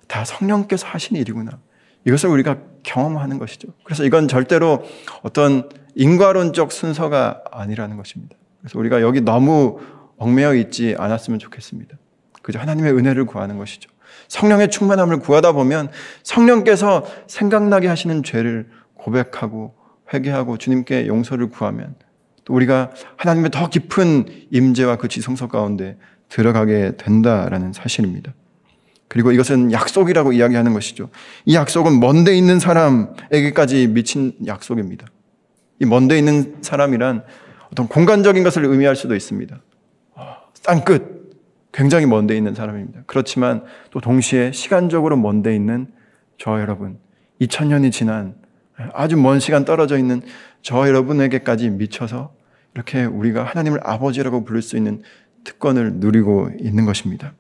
다 0.07 0.25
성령께서 0.25 0.87
하신 0.87 1.17
일이구나. 1.17 1.59
이것을 2.07 2.29
우리가 2.31 2.59
경험하는 2.83 3.39
것이죠. 3.39 3.69
그래서 3.85 4.05
이건 4.05 4.29
절대로 4.29 4.83
어떤 5.23 5.69
인과론적 5.95 6.73
순서가 6.73 7.45
아니라는 7.51 7.97
것입니다. 7.97 8.37
그래서 8.61 8.79
우리가 8.79 9.03
여기 9.03 9.21
너무 9.21 9.81
얽매여 10.17 10.55
있지 10.55 10.95
않았으면 10.99 11.39
좋겠습니다. 11.39 11.97
그저 12.43 12.59
하나님의 12.59 12.93
은혜를 12.93 13.27
구하는 13.27 13.59
것이죠. 13.59 13.91
성령의 14.29 14.71
충만함을 14.71 15.19
구하다 15.19 15.53
보면 15.53 15.91
성령께서 16.23 17.05
생각나게 17.27 17.89
하시는 17.89 18.23
죄를 18.23 18.69
고백하고 18.95 19.75
회개하고 20.13 20.59
주님께 20.59 21.07
용서를 21.07 21.49
구하면 21.49 21.95
또 22.45 22.55
우리가 22.55 22.91
하나님의 23.17 23.51
더 23.51 23.69
깊은 23.69 24.27
임재와 24.51 24.97
그 24.97 25.09
지성소 25.09 25.49
가운데 25.49 25.97
들어가게 26.29 26.97
된다라는 26.97 27.73
사실입니다. 27.73 28.33
그리고 29.11 29.33
이것은 29.33 29.73
약속이라고 29.73 30.33
이야기하는 30.33 30.73
것이죠. 30.73 31.11
이 31.45 31.57
약속은 31.57 31.99
먼데 31.99 32.39
있는 32.39 32.61
사람에게까지 32.61 33.89
미친 33.89 34.35
약속입니다. 34.47 35.05
이 35.81 35.85
먼데 35.85 36.17
있는 36.17 36.59
사람이란 36.63 37.25
어떤 37.73 37.89
공간적인 37.89 38.45
것을 38.45 38.65
의미할 38.65 38.95
수도 38.95 39.17
있습니다. 39.17 39.61
땅끝, 40.63 41.41
굉장히 41.73 42.07
먼데 42.07 42.37
있는 42.37 42.55
사람입니다. 42.55 43.01
그렇지만 43.07 43.65
또 43.91 44.01
동시에 44.01 44.53
시간적으로 44.53 45.17
먼데 45.17 45.57
있는 45.57 45.89
저 46.39 46.61
여러분, 46.61 47.01
2000년이 47.41 47.91
지난 47.91 48.37
아주 48.93 49.17
먼 49.17 49.41
시간 49.41 49.65
떨어져 49.65 49.99
있는 49.99 50.23
저 50.63 50.87
여러분에게까지 50.87 51.71
미쳐서 51.71 52.33
이렇게 52.77 53.05
우리가 53.05 53.43
하나님을 53.43 53.81
아버지라고 53.83 54.45
부를 54.45 54.63
수 54.63 54.77
있는 54.77 55.03
특권을 55.43 55.95
누리고 55.95 56.51
있는 56.61 56.87
것입니다. 56.87 57.33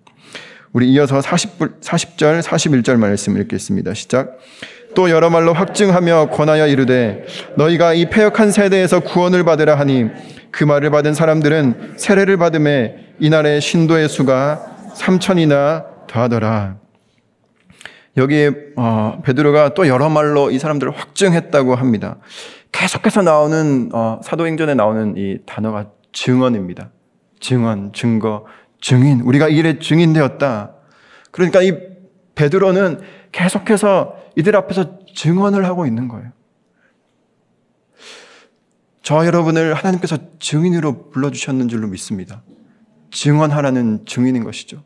우리 0.72 0.92
이어서 0.92 1.20
40, 1.20 1.80
40절, 1.80 2.42
41절 2.42 2.96
말씀 2.96 3.36
읽겠습니다. 3.36 3.92
시작. 3.94 4.38
또 4.94 5.10
여러 5.10 5.28
말로 5.28 5.52
확증하며 5.52 6.30
권하여 6.30 6.68
이르되 6.68 7.24
너희가 7.56 7.94
이 7.94 8.08
패역한 8.08 8.52
세대에서 8.52 9.00
구원을 9.00 9.44
받으라 9.44 9.76
하니 9.76 10.06
그 10.52 10.62
말을 10.64 10.90
받은 10.90 11.14
사람들은 11.14 11.94
세례를 11.96 12.36
받음에 12.36 13.14
이날의 13.18 13.60
신도의 13.60 14.08
수가 14.08 14.92
3천이나 14.94 16.06
더하더라. 16.06 16.76
여기에 18.16 18.50
어, 18.76 19.20
베드로가 19.24 19.74
또 19.74 19.88
여러 19.88 20.08
말로 20.08 20.50
이 20.50 20.58
사람들을 20.58 20.92
확증했다고 20.96 21.74
합니다. 21.74 22.18
계속해서 22.70 23.22
나오는 23.22 23.90
어, 23.92 24.20
사도행전에 24.22 24.74
나오는 24.74 25.14
이 25.16 25.38
단어가 25.46 25.86
증언입니다. 26.12 26.90
증언, 27.40 27.92
증거, 27.92 28.44
증인. 28.80 29.20
우리가 29.20 29.48
이 29.48 29.56
일의 29.56 29.80
증인되었다. 29.80 30.74
그러니까 31.30 31.62
이 31.62 31.72
베드로는 32.34 33.00
계속해서 33.32 34.16
이들 34.36 34.56
앞에서 34.56 34.98
증언을 35.14 35.66
하고 35.66 35.86
있는 35.86 36.08
거예요. 36.08 36.30
저 39.02 39.26
여러분을 39.26 39.74
하나님께서 39.74 40.18
증인으로 40.38 41.10
불러주셨는 41.10 41.68
줄로 41.68 41.88
믿습니다. 41.88 42.42
증언하라는 43.10 44.06
증인인 44.06 44.44
것이죠. 44.44 44.82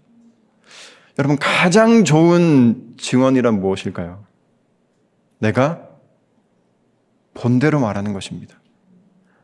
여러분, 1.19 1.37
가장 1.39 2.05
좋은 2.05 2.95
증언이란 2.97 3.61
무엇일까요? 3.61 4.25
내가 5.39 5.87
본대로 7.35 7.80
말하는 7.80 8.13
것입니다. 8.13 8.57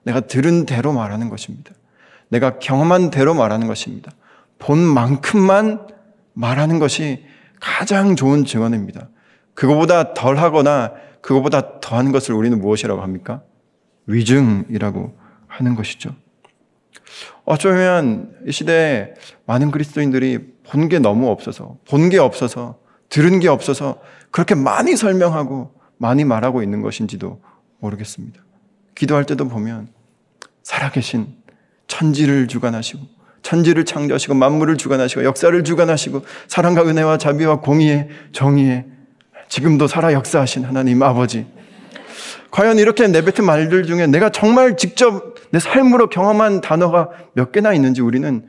내가 0.02 0.20
들은 0.20 0.64
대로 0.64 0.92
말하는 0.92 1.28
것입니다. 1.28 1.72
내가 2.28 2.58
경험한 2.58 3.10
대로 3.10 3.34
말하는 3.34 3.66
것입니다. 3.66 4.12
본 4.60 4.78
만큼만 4.78 5.88
말하는 6.34 6.78
것이 6.78 7.24
가장 7.60 8.14
좋은 8.14 8.44
증언입니다. 8.44 9.08
그거보다 9.54 10.14
덜 10.14 10.38
하거나 10.38 10.92
그거보다 11.20 11.80
더한 11.80 12.12
것을 12.12 12.34
우리는 12.34 12.58
무엇이라고 12.60 13.02
합니까? 13.02 13.42
위증이라고 14.06 15.18
하는 15.48 15.74
것이죠. 15.74 16.14
어쩌면 17.44 18.36
이 18.46 18.52
시대에 18.52 19.14
많은 19.46 19.70
그리스도인들이 19.70 20.54
본 20.62 20.88
게 20.88 20.98
너무 21.00 21.28
없어서, 21.30 21.76
본 21.88 22.08
게 22.08 22.18
없어서, 22.18 22.78
들은 23.08 23.40
게 23.40 23.48
없어서 23.48 24.00
그렇게 24.30 24.54
많이 24.54 24.94
설명하고 24.96 25.74
많이 25.96 26.24
말하고 26.24 26.62
있는 26.62 26.80
것인지도 26.80 27.42
모르겠습니다. 27.80 28.40
기도할 28.94 29.26
때도 29.26 29.48
보면 29.48 29.88
살아계신 30.62 31.34
천지를 31.88 32.46
주관하시고 32.46 33.00
천지를 33.42 33.84
창조하시고 33.84 34.34
만물을 34.34 34.76
주관하시고 34.76 35.24
역사를 35.24 35.64
주관하시고 35.64 36.22
사랑과 36.48 36.82
은혜와 36.82 37.18
자비와 37.18 37.60
공의의 37.60 38.08
정의에 38.32 38.86
지금도 39.48 39.86
살아 39.86 40.12
역사하신 40.12 40.64
하나님 40.64 41.02
아버지 41.02 41.46
과연 42.50 42.78
이렇게 42.78 43.06
내뱉은 43.06 43.44
말들 43.46 43.84
중에 43.84 44.06
내가 44.06 44.30
정말 44.30 44.76
직접 44.76 45.34
내 45.50 45.58
삶으로 45.58 46.08
경험한 46.08 46.60
단어가 46.60 47.10
몇 47.34 47.52
개나 47.52 47.72
있는지 47.72 48.02
우리는 48.02 48.46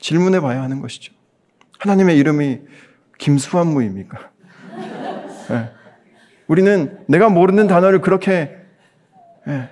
질문해 0.00 0.40
봐야 0.40 0.62
하는 0.62 0.80
것이죠. 0.80 1.12
하나님의 1.78 2.16
이름이 2.18 2.60
김수환무입니까? 3.18 4.18
네. 5.48 5.70
우리는 6.46 6.98
내가 7.06 7.28
모르는 7.28 7.66
단어를 7.66 8.00
그렇게 8.00 8.56
네. 9.46 9.68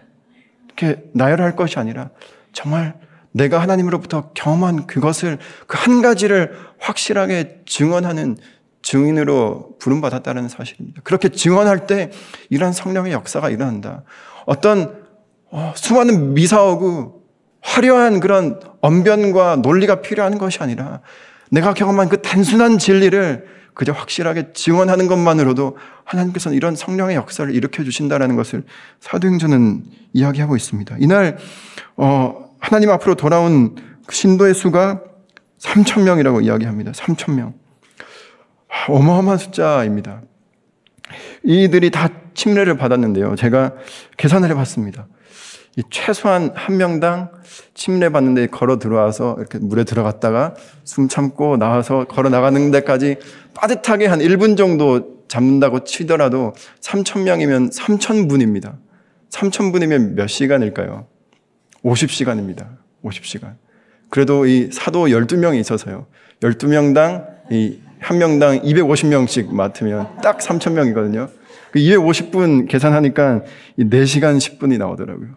이렇게 0.67 1.03
나열할 1.13 1.57
것이 1.57 1.79
아니라 1.79 2.11
정말 2.53 2.95
내가 3.33 3.61
하나님으로부터 3.61 4.31
경험한 4.35 4.87
그것을 4.87 5.39
그 5.67 5.77
한 5.77 6.03
가지를 6.03 6.53
확실하게 6.79 7.63
증언하는 7.67 8.37
증인으로 8.83 9.77
부름받았다는 9.79 10.49
사실입니다. 10.49 11.03
그렇게 11.05 11.29
증언할 11.29 11.87
때 11.87 12.11
이런 12.49 12.73
성령의 12.73 13.13
역사가 13.13 13.51
일어난다. 13.51 14.03
어떤 14.47 15.01
어, 15.51 15.73
수많은 15.77 16.35
미사오고 16.35 17.23
화려한 17.63 18.21
그런 18.21 18.61
언변과 18.81 19.57
논리가 19.57 20.01
필요한 20.01 20.39
것이 20.39 20.63
아니라 20.63 21.01
내가 21.51 21.75
경험한 21.75 22.09
그 22.09 22.23
단순한 22.23 22.79
진리를 22.79 23.47
그저 23.75 23.93
확실하게 23.93 24.53
증언하는 24.53 25.07
것만으로도 25.07 25.77
하나님께서는 26.05 26.57
이런 26.57 26.77
성령의 26.77 27.17
역사를 27.17 27.53
일으켜 27.55 27.85
주신다라는 27.85 28.37
것을 28.37 28.65
사도행전은 29.01 29.85
이야기하고 30.13 30.57
있습니다. 30.57 30.97
이날 30.99 31.39
어, 31.97 32.50
하나님 32.71 32.91
앞으로 32.91 33.17
돌아온 33.17 33.75
그 34.07 34.15
신도의 34.15 34.55
수가 34.55 35.03
3천 35.59 36.05
명이라고 36.05 36.41
이야기합니다. 36.43 36.93
3천 36.93 37.35
명. 37.35 37.55
어마어마한 38.87 39.39
숫자입니다. 39.39 40.23
이들이 41.43 41.91
다 41.91 42.11
침례를 42.35 42.77
받았는데요. 42.77 43.35
제가 43.35 43.73
계산을 44.19 44.51
해봤습니다. 44.51 45.09
최소한 45.91 46.53
한 46.55 46.77
명당 46.77 47.33
침례 47.75 48.09
받는데 48.09 48.47
걸어 48.47 48.79
들어와서 48.79 49.35
이렇게 49.41 49.59
물에 49.59 49.83
들어갔다가 49.83 50.55
숨 50.85 51.09
참고 51.09 51.57
나와서 51.57 52.05
걸어 52.05 52.29
나가는 52.29 52.71
데까지 52.71 53.17
빠듯하게 53.55 54.07
한 54.07 54.21
1분 54.21 54.57
정도 54.57 55.27
잡는다고 55.27 55.83
치더라도 55.83 56.53
3천 56.81 57.25
명이면 57.25 57.71
3천 57.71 58.29
분입니다. 58.29 58.79
3천 59.31 59.73
분이면 59.73 60.15
몇 60.15 60.29
시간일까요? 60.29 61.09
50시간입니다. 61.85 62.67
50시간. 63.05 63.55
그래도 64.09 64.47
이 64.47 64.71
사도 64.73 65.07
12명이 65.07 65.59
있어서요. 65.61 66.07
12명당 66.41 67.27
이 67.51 67.81
한 68.01 68.19
명당 68.19 68.63
250명씩 68.63 69.53
맡으면 69.53 70.21
딱 70.23 70.39
3,000명이거든요. 70.39 71.29
그 71.71 71.79
250분 71.79 72.69
계산하니까 72.69 73.43
4시간 73.79 74.39
10분이 74.39 74.79
나오더라고요. 74.79 75.29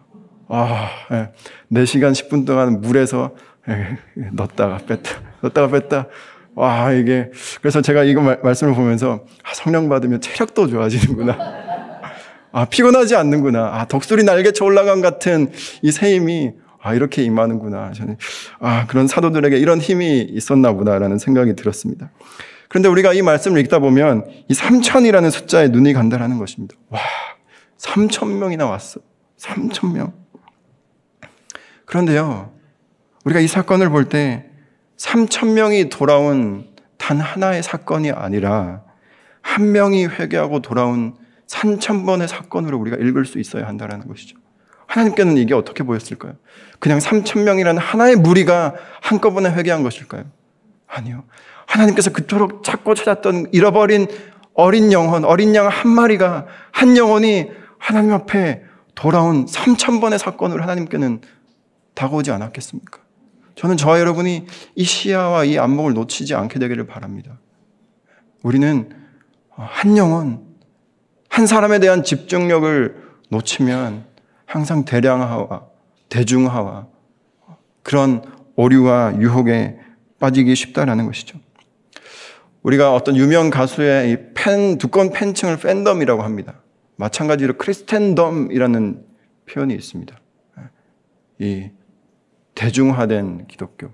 아, 0.48 0.88
예. 1.12 1.30
4시간 1.72 2.12
10분 2.12 2.46
동안 2.46 2.80
물에서 2.80 3.34
예, 3.68 3.98
넣었다가 4.32 4.78
뺐다, 4.78 5.10
넣었다가 5.42 5.68
뺐다. 5.68 6.06
와, 6.54 6.92
이게, 6.92 7.30
그래서 7.60 7.80
제가 7.82 8.04
이거 8.04 8.20
말, 8.20 8.38
말씀을 8.42 8.74
보면서, 8.74 9.24
아, 9.42 9.54
성령 9.54 9.88
받으면 9.88 10.20
체력도 10.20 10.68
좋아지는구나. 10.68 11.63
아, 12.56 12.66
피곤하지 12.66 13.16
않는구나. 13.16 13.70
아, 13.74 13.84
독수리 13.86 14.22
날개쳐 14.22 14.64
올라간 14.64 15.00
같은 15.00 15.50
이새 15.82 16.14
힘이 16.14 16.52
아, 16.80 16.94
이렇게 16.94 17.24
임하는구나. 17.24 17.90
저는, 17.92 18.16
아, 18.60 18.86
그런 18.86 19.08
사도들에게 19.08 19.58
이런 19.58 19.80
힘이 19.80 20.20
있었나 20.20 20.72
보다라는 20.72 21.18
생각이 21.18 21.56
들었습니다. 21.56 22.12
그런데 22.68 22.88
우리가 22.88 23.12
이 23.12 23.22
말씀을 23.22 23.58
읽다 23.62 23.80
보면 23.80 24.26
이 24.48 24.54
3천이라는 24.54 25.32
숫자에 25.32 25.66
눈이 25.68 25.94
간다라는 25.94 26.38
것입니다. 26.38 26.76
와, 26.90 27.00
3천 27.78 28.28
명이나 28.38 28.66
왔어. 28.66 29.00
3천 29.36 29.92
명. 29.92 30.12
그런데요, 31.86 32.52
우리가 33.24 33.40
이 33.40 33.48
사건을 33.48 33.88
볼 33.90 34.08
때 34.08 34.46
3천 34.96 35.54
명이 35.54 35.88
돌아온 35.88 36.68
단 36.98 37.18
하나의 37.18 37.64
사건이 37.64 38.12
아니라 38.12 38.82
한 39.42 39.72
명이 39.72 40.06
회개하고 40.06 40.62
돌아온 40.62 41.16
3천 41.48 42.06
번의 42.06 42.28
사건으로 42.28 42.78
우리가 42.78 42.96
읽을 42.96 43.24
수 43.26 43.38
있어야 43.38 43.66
한다는 43.66 44.06
것이죠. 44.06 44.36
하나님께는 44.86 45.36
이게 45.38 45.54
어떻게 45.54 45.82
보였을까요? 45.82 46.34
그냥 46.78 46.98
3천 46.98 47.42
명이라는 47.42 47.80
하나의 47.80 48.16
무리가 48.16 48.74
한꺼번에 49.00 49.50
회개한 49.50 49.82
것일까요? 49.82 50.24
아니요. 50.86 51.24
하나님께서 51.66 52.10
그토록 52.12 52.62
찾고 52.62 52.94
찾았던 52.94 53.48
잃어버린 53.52 54.06
어린 54.54 54.92
영혼, 54.92 55.24
어린 55.24 55.54
양 55.54 55.66
한 55.68 55.90
마리가 55.90 56.46
한 56.70 56.96
영혼이 56.96 57.50
하나님 57.78 58.12
앞에 58.12 58.62
돌아온 58.94 59.46
3천 59.46 60.00
번의 60.00 60.18
사건으로 60.18 60.62
하나님께는 60.62 61.20
다가오지 61.94 62.30
않았겠습니까? 62.30 63.00
저는 63.56 63.76
저와 63.76 64.00
여러분이 64.00 64.46
이 64.74 64.84
시야와 64.84 65.44
이 65.44 65.58
안목을 65.58 65.94
놓치지 65.94 66.34
않게 66.34 66.58
되기를 66.58 66.86
바랍니다. 66.86 67.38
우리는 68.42 68.90
한 69.50 69.96
영혼, 69.96 70.44
한 71.34 71.48
사람에 71.48 71.80
대한 71.80 72.04
집중력을 72.04 72.94
놓치면 73.28 74.04
항상 74.46 74.84
대량화와 74.84 75.66
대중화와 76.08 76.86
그런 77.82 78.22
오류와 78.54 79.16
유혹에 79.18 79.80
빠지기 80.20 80.54
쉽다라는 80.54 81.06
것이죠. 81.06 81.40
우리가 82.62 82.94
어떤 82.94 83.16
유명 83.16 83.50
가수의 83.50 84.30
팬, 84.34 84.78
두꺼운 84.78 85.10
팬층을 85.10 85.58
팬덤이라고 85.58 86.22
합니다. 86.22 86.60
마찬가지로 86.94 87.54
크리스텐덤이라는 87.54 89.04
표현이 89.50 89.74
있습니다. 89.74 90.16
이 91.40 91.70
대중화된 92.54 93.48
기독교, 93.48 93.90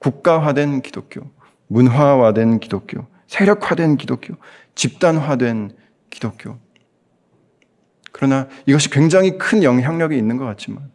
국가화된 0.00 0.82
기독교, 0.82 1.30
문화화된 1.68 2.58
기독교, 2.58 3.06
세력화된 3.28 3.98
기독교, 3.98 4.34
집단화된 4.74 5.85
기독교. 6.16 6.58
그러나 8.10 8.48
이것이 8.64 8.88
굉장히 8.88 9.36
큰 9.36 9.62
영향력이 9.62 10.16
있는 10.16 10.38
것 10.38 10.46
같지만 10.46 10.90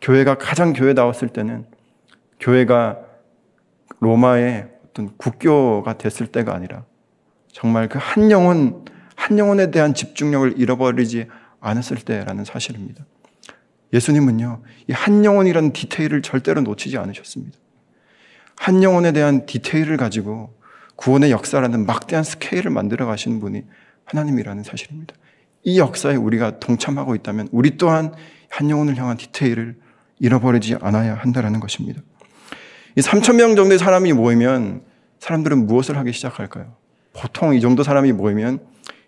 교회가 0.00 0.38
가장 0.38 0.72
교회다웠을 0.72 1.28
때는 1.28 1.66
교회가 2.40 2.98
로마의 4.00 4.70
어떤 4.86 5.14
국교가 5.18 5.98
됐을 5.98 6.28
때가 6.28 6.54
아니라 6.54 6.84
정말 7.52 7.88
그 7.88 7.98
한 7.98 8.30
영혼, 8.30 8.86
한 9.16 9.38
영혼에 9.38 9.70
대한 9.70 9.92
집중력을 9.92 10.54
잃어버리지 10.58 11.26
않았을 11.60 11.98
때라는 11.98 12.44
사실입니다. 12.44 13.04
예수님은요, 13.92 14.62
이 14.88 14.92
한 14.92 15.24
영혼이라는 15.24 15.72
디테일을 15.72 16.22
절대로 16.22 16.62
놓치지 16.62 16.96
않으셨습니다. 16.96 17.58
한 18.56 18.82
영혼에 18.82 19.12
대한 19.12 19.44
디테일을 19.44 19.98
가지고 19.98 20.56
구원의 20.96 21.32
역사라는 21.32 21.84
막대한 21.84 22.24
스케일을 22.24 22.70
만들어 22.70 23.04
가시는 23.06 23.40
분이 23.40 23.64
하나님이라는 24.08 24.62
사실입니다. 24.62 25.14
이 25.64 25.78
역사에 25.78 26.16
우리가 26.16 26.60
동참하고 26.60 27.14
있다면 27.14 27.48
우리 27.52 27.76
또한 27.76 28.14
한 28.50 28.70
영혼을 28.70 28.96
향한 28.96 29.16
디테일을 29.16 29.76
잃어버리지 30.18 30.76
않아야 30.80 31.14
한다는 31.14 31.60
것입니다. 31.60 32.00
이 32.96 33.00
3천 33.00 33.36
명 33.36 33.54
정도의 33.54 33.78
사람이 33.78 34.12
모이면 34.12 34.82
사람들은 35.20 35.66
무엇을 35.66 35.96
하기 35.98 36.12
시작할까요? 36.12 36.74
보통 37.12 37.54
이 37.54 37.60
정도 37.60 37.82
사람이 37.82 38.12
모이면 38.12 38.60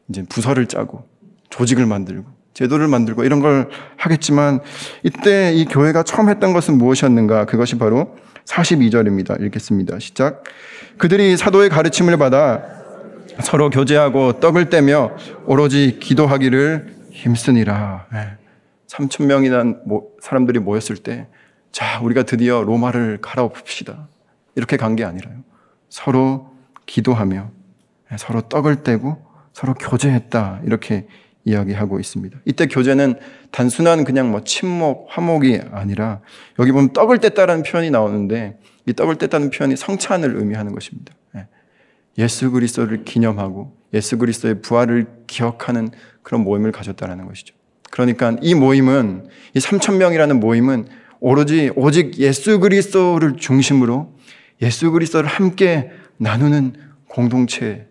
이제 0.09 0.23
부서를 0.29 0.67
짜고 0.67 1.09
조직을 1.49 1.87
만들고 1.87 2.29
제도를 2.53 2.89
만들고 2.89 3.25
이런 3.25 3.41
걸 3.41 3.71
하겠지만 3.97 4.61
이때 5.03 5.53
이 5.55 5.65
교회가 5.65 6.03
처음 6.03 6.29
했던 6.29 6.53
것은 6.53 6.79
무엇이었는가? 6.79 7.47
그것이 7.47 7.79
바로 7.79 8.17
42절입니다. 8.45 9.41
읽겠습니다. 9.45 9.99
시작. 9.99 10.45
그들이 10.99 11.37
사도의 11.37 11.71
가르침을 11.71 12.17
받아 12.19 12.80
서로 13.41 13.71
교제하고 13.71 14.41
떡을 14.41 14.71
떼며 14.71 15.13
오로지 15.47 15.99
기도하기를 16.01 16.95
힘쓰니라. 17.13 18.07
3천 18.89 19.27
명이나 19.27 19.77
사람들이 20.21 20.59
모였을 20.59 20.97
때, 20.97 21.27
자, 21.73 22.01
우리가 22.01 22.25
드디어 22.25 22.63
로마를 22.63 23.19
갈아엎읍시다. 23.21 24.09
이렇게 24.57 24.77
간 24.77 24.97
게 24.97 25.05
아니라요. 25.05 25.37
서로 25.89 26.51
기도하며 26.87 27.51
서로 28.19 28.43
떡을 28.43 28.83
떼고 28.83 29.25
서로 29.53 29.75
교제했다. 29.75 30.63
이렇게 30.65 31.07
이야기하고 31.45 31.99
있습니다. 32.01 32.39
이때 32.45 32.67
교제는 32.67 33.19
단순한 33.51 34.05
그냥 34.05 34.31
뭐 34.31 34.43
침묵, 34.45 35.07
화목이 35.09 35.61
아니라 35.73 36.21
여기 36.59 36.73
보면 36.73 36.93
떡을 36.93 37.19
뗐다라는 37.19 37.65
표현이 37.69 37.91
나오는데 37.91 38.59
이 38.87 38.93
떡을 38.93 39.17
뗐다는 39.17 39.57
표현이 39.57 39.77
성찬을 39.77 40.37
의미하는 40.37 40.73
것입니다. 40.73 41.15
예. 42.19 42.23
예수 42.23 42.51
그리스도를 42.51 43.05
기념하고 43.05 43.77
예수 43.95 44.19
그리스도의 44.19 44.63
부활을 44.63 45.07
기억하는 45.27 45.91
그런 46.23 46.43
모임을 46.45 46.73
가졌다라는 46.73 47.27
것이죠. 47.27 47.55
그러니까 47.91 48.37
이 48.41 48.55
모임은 48.55 49.27
이 49.55 49.59
3천 49.59 49.97
명이라는 49.97 50.39
모임은 50.39 50.87
오로지 51.21 51.71
오직 51.75 52.19
예수 52.19 52.61
그리스도를 52.61 53.37
중심으로 53.37 54.15
예수 54.63 54.91
그리스도를 54.91 55.29
함께 55.29 55.91
나누는 56.19 56.75
공동체 57.09 57.89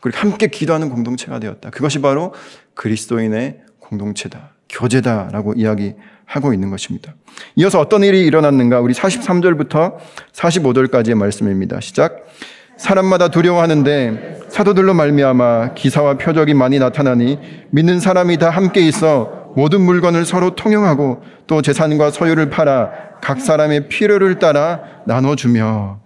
그리고 0.00 0.18
함께 0.18 0.48
기도하는 0.48 0.90
공동체가 0.90 1.38
되었다. 1.38 1.70
그것이 1.70 2.00
바로 2.00 2.34
그리스도인의 2.74 3.62
공동체다. 3.78 4.54
교제다라고 4.68 5.54
이야기하고 5.54 6.52
있는 6.52 6.70
것입니다. 6.70 7.14
이어서 7.56 7.80
어떤 7.80 8.02
일이 8.02 8.24
일어났는가? 8.26 8.80
우리 8.80 8.92
43절부터 8.92 9.96
45절까지의 10.32 11.14
말씀입니다. 11.14 11.80
시작. 11.80 12.26
사람마다 12.76 13.28
두려워하는데 13.28 14.40
사도들로 14.48 14.94
말미암아 14.94 15.74
기사와 15.74 16.18
표적이 16.18 16.54
많이 16.54 16.78
나타나니 16.78 17.38
믿는 17.70 18.00
사람이 18.00 18.38
다 18.38 18.50
함께 18.50 18.80
있어 18.80 19.52
모든 19.56 19.80
물건을 19.82 20.24
서로 20.24 20.54
통용하고 20.54 21.22
또 21.46 21.62
재산과 21.62 22.10
소유를 22.10 22.50
팔아 22.50 22.90
각 23.20 23.40
사람의 23.40 23.88
필요를 23.88 24.38
따라 24.38 24.80
나눠주며 25.06 26.00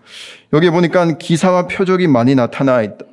여기 0.52 0.70
보니까 0.70 1.18
기사와 1.18 1.66
표적이 1.66 2.07
많이 2.09 2.35
나타나 2.35 2.83
있다. 2.83 3.07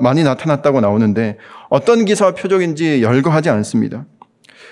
많이 0.00 0.22
나타났다고 0.22 0.80
나오는데 0.80 1.38
어떤 1.70 2.04
기사와 2.04 2.34
표적인지 2.34 3.02
열거하지 3.02 3.48
않습니다. 3.50 4.04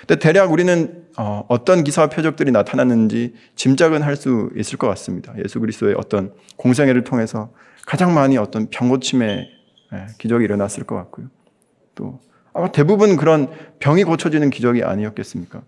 근데 0.01 0.19
대략 0.19 0.51
우리는 0.51 1.05
어, 1.17 1.43
어떤 1.47 1.83
기사와 1.83 2.09
표적들이 2.09 2.51
나타났는지 2.51 3.33
짐작은 3.55 4.03
할 4.03 4.15
수 4.15 4.49
있을 4.55 4.77
것 4.77 4.87
같습니다. 4.87 5.33
예수 5.43 5.59
그리스도의 5.59 5.95
어떤 5.97 6.33
공생애를 6.57 7.03
통해서 7.03 7.49
가장 7.87 8.13
많이 8.13 8.37
어떤 8.37 8.69
병고침의 8.69 9.49
예, 9.93 10.07
기적이 10.17 10.43
일어났을 10.43 10.83
것 10.83 10.95
같고요. 10.97 11.27
또 11.95 12.19
아마 12.53 12.69
대부분 12.69 13.15
그런 13.15 13.47
병이 13.79 14.03
고쳐지는 14.03 14.49
기적이 14.49 14.83
아니었겠습니까? 14.83 15.61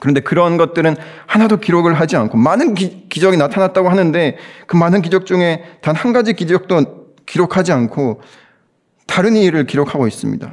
그런데 0.00 0.20
그런 0.20 0.56
것들은 0.56 0.96
하나도 1.26 1.58
기록을 1.58 1.94
하지 1.94 2.16
않고 2.16 2.36
많은 2.36 2.74
기, 2.74 3.08
적이 3.20 3.36
나타났다고 3.36 3.88
하는데 3.88 4.38
그 4.66 4.76
많은 4.76 5.02
기적 5.02 5.24
중에 5.24 5.62
단 5.82 5.94
한 5.94 6.12
가지 6.12 6.32
기적도 6.32 7.14
기록하지 7.26 7.70
않고 7.70 8.22
다른 9.06 9.36
일을 9.36 9.66
기록하고 9.66 10.08
있습니다. 10.08 10.52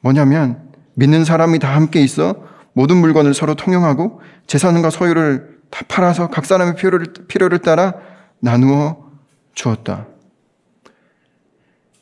뭐냐면 0.00 0.72
믿는 0.94 1.26
사람이 1.26 1.58
다 1.58 1.74
함께 1.74 2.00
있어 2.00 2.36
모든 2.72 2.96
물건을 2.96 3.34
서로 3.34 3.54
통용하고 3.54 4.22
재산과 4.46 4.88
소유를 4.88 5.60
다 5.68 5.84
팔아서 5.88 6.30
각 6.30 6.46
사람의 6.46 6.76
필요를, 6.76 7.06
필요를 7.28 7.58
따라 7.58 7.94
나누어 8.38 9.09
주었다. 9.54 10.06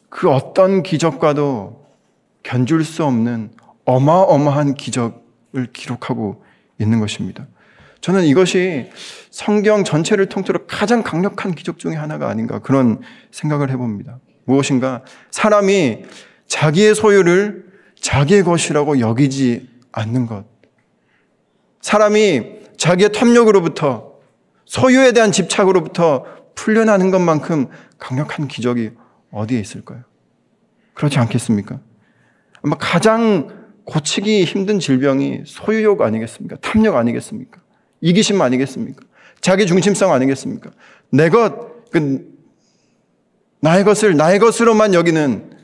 그 0.09 0.31
어떤 0.31 0.83
기적과도 0.83 1.87
견줄 2.43 2.85
수 2.85 3.05
없는 3.05 3.51
어마어마한 3.85 4.75
기적을 4.75 5.73
기록하고 5.73 6.43
있는 6.81 7.01
것입니다. 7.01 7.47
저는 8.01 8.25
이것이 8.25 8.91
성경 9.31 9.85
전체를 9.85 10.27
통틀어 10.27 10.61
가장 10.67 11.03
강력한 11.03 11.55
기적 11.55 11.79
중의 11.79 11.97
하나가 11.97 12.29
아닌가 12.29 12.59
그런 12.61 13.01
생각을 13.31 13.71
해봅니다. 13.71 14.19
무엇인가? 14.45 15.03
사람이 15.31 16.05
자기의 16.47 16.95
소유를 16.95 17.67
자기의 18.01 18.45
것이라고 18.45 19.01
여기지 19.01 19.69
않는 19.93 20.27
것. 20.27 20.45
사람이 21.81 22.59
자기의 22.77 23.13
탐욕으로부터 23.13 24.13
소유에 24.65 25.13
대한 25.13 25.33
집착으로부터 25.33 26.25
풀려나는 26.59 27.13
것만큼 27.13 27.69
강력한 27.99 28.49
기적이 28.49 28.91
어디에 29.31 29.61
있을까요? 29.61 30.03
그렇지 30.95 31.21
않겠습니까? 31.21 31.79
아마 32.63 32.77
가장 32.77 33.69
고치기 33.85 34.45
힘든 34.45 34.81
질병이 34.81 35.43
소유욕 35.47 36.03
아니겠습니까? 36.03 36.57
탐욕 36.57 36.97
아니겠습니까? 36.97 37.61
이기심 38.01 38.43
아니겠습니까? 38.43 39.07
자기 39.41 39.67
중심성 39.67 40.13
아니겠습니까? 40.13 40.71
내 41.11 41.31
것, 41.31 41.91
그 41.93 42.29
나의 43.61 43.85
것을 43.85 44.17
나의 44.17 44.41
것으로만 44.41 44.95
여기는 44.95 45.57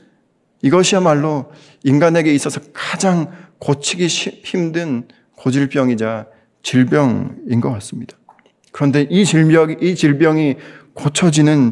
이것이야말로 0.61 1.51
인간에게 1.83 2.33
있어서 2.33 2.61
가장 2.73 3.31
고치기 3.59 4.07
힘든 4.07 5.07
고질병이자 5.35 6.27
질병인 6.63 7.59
것 7.59 7.71
같습니다. 7.73 8.17
그런데 8.75 9.07
이 9.09 9.23
질병, 9.23 9.77
이 9.79 9.95
질병이 9.95 10.57
고쳐지는, 10.95 11.71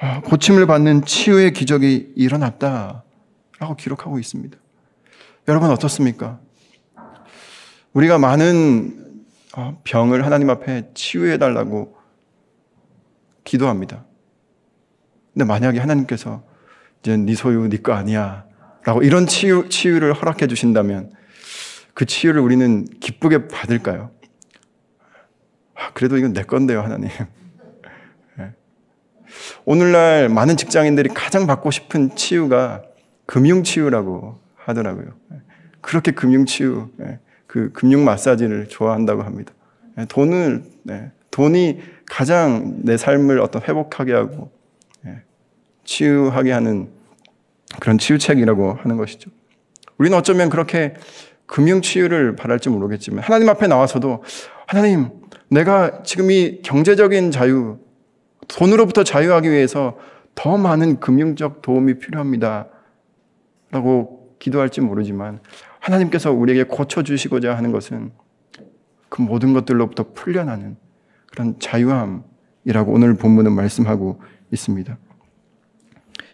어, 0.00 0.22
고침을 0.22 0.66
받는 0.66 1.04
치유의 1.04 1.52
기적이 1.52 2.14
일어났다 2.16 3.04
라고 3.58 3.76
기록하고 3.76 4.18
있습니다. 4.18 4.56
여러분 5.46 5.68
어떻습니까? 5.68 6.40
우리가 7.92 8.16
많은 8.16 9.24
어, 9.58 9.78
병을 9.84 10.24
하나님 10.24 10.48
앞에 10.48 10.88
치유해달라고 10.94 11.94
기도합니다. 13.44 14.06
근데 15.34 15.44
만약에 15.44 15.78
하나님께서 15.78 16.44
이제 17.02 17.14
네 17.18 17.34
소유 17.34 17.68
네 17.68 17.76
거 17.76 17.92
아니야 17.92 18.46
라고 18.84 19.02
이런 19.02 19.26
치유, 19.26 19.68
치유를 19.68 20.14
허락해 20.14 20.46
주신다면 20.46 21.12
그 21.92 22.06
치유를 22.06 22.40
우리는 22.40 22.86
기쁘게 23.00 23.48
받을까요? 23.48 24.12
아, 25.78 25.90
그래도 25.94 26.16
이건 26.18 26.32
내 26.32 26.42
건데요, 26.42 26.80
하나님. 26.80 27.08
네. 28.36 28.52
오늘날 29.64 30.28
많은 30.28 30.56
직장인들이 30.56 31.10
가장 31.14 31.46
받고 31.46 31.70
싶은 31.70 32.16
치유가 32.16 32.82
금융 33.26 33.62
치유라고 33.62 34.40
하더라고요. 34.56 35.06
네. 35.30 35.38
그렇게 35.80 36.10
금융 36.10 36.46
치유, 36.46 36.88
네. 36.96 37.20
그 37.46 37.70
금융 37.72 38.04
마사지를 38.04 38.68
좋아한다고 38.68 39.22
합니다. 39.22 39.52
돈을, 40.08 40.64
돈이 41.30 41.80
가장 42.06 42.80
내 42.82 42.96
삶을 42.96 43.40
어떤 43.40 43.62
회복하게 43.62 44.12
하고 44.12 44.52
치유하게 45.84 46.52
하는 46.52 46.90
그런 47.80 47.98
치유책이라고 47.98 48.74
하는 48.74 48.96
것이죠. 48.96 49.30
우리는 49.96 50.16
어쩌면 50.16 50.50
그렇게 50.50 50.94
금융 51.46 51.80
치유를 51.80 52.36
바랄지 52.36 52.68
모르겠지만 52.68 53.24
하나님 53.24 53.48
앞에 53.48 53.66
나와서도 53.66 54.22
하나님 54.66 55.08
내가 55.48 56.02
지금 56.02 56.30
이 56.30 56.60
경제적인 56.62 57.30
자유 57.30 57.78
돈으로부터 58.48 59.04
자유하기 59.04 59.50
위해서 59.50 59.98
더 60.34 60.56
많은 60.56 61.00
금융적 61.00 61.62
도움이 61.62 61.98
필요합니다. 61.98 62.68
라고 63.70 64.36
기도할지 64.38 64.80
모르지만 64.80 65.40
하나님께서 65.80 66.32
우리에게 66.32 66.64
고쳐주시고자 66.64 67.56
하는 67.56 67.72
것은 67.72 68.12
그 69.08 69.22
모든 69.22 69.52
것들로부터 69.52 70.12
풀려나는 70.14 70.76
그런 71.30 71.58
자유함이라고 71.58 72.92
오늘 72.92 73.14
본문은 73.14 73.52
말씀하고 73.52 74.20
있습니다. 74.52 74.96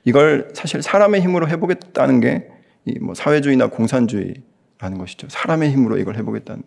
이걸 0.05 0.51
사실 0.55 0.83
사람의 0.83 1.23
힘으로 1.23 1.49
해보겠다는 1.49 2.21
게 2.21 2.55
뭐 3.01 3.15
사회주의나 3.15 3.69
공산주의라는 3.69 4.99
것이죠. 4.99 5.29
사람의 5.31 5.71
힘으로 5.71 5.99
이걸 5.99 6.17
해보겠다는. 6.17 6.63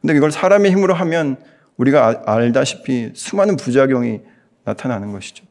근데 0.00 0.16
이걸 0.16 0.30
사람의 0.30 0.72
힘으로 0.72 0.94
하면 0.94 1.36
우리가 1.78 2.22
아, 2.26 2.34
알다시피 2.34 3.12
수많은 3.14 3.56
부작용이 3.56 4.20
나타나는 4.64 5.12
것이죠. 5.12 5.44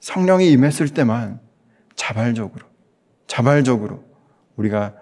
성령이 0.00 0.50
임했을 0.52 0.90
때만 0.90 1.40
자발적으로, 1.96 2.66
자발적으로 3.26 4.04
우리가 4.56 4.94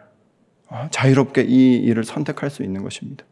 어, 0.69 0.89
자유롭게 0.91 1.43
이 1.43 1.77
일을 1.77 2.05
선택할 2.05 2.51
수 2.51 2.63
있는 2.63 2.83
것입니다. 2.83 3.25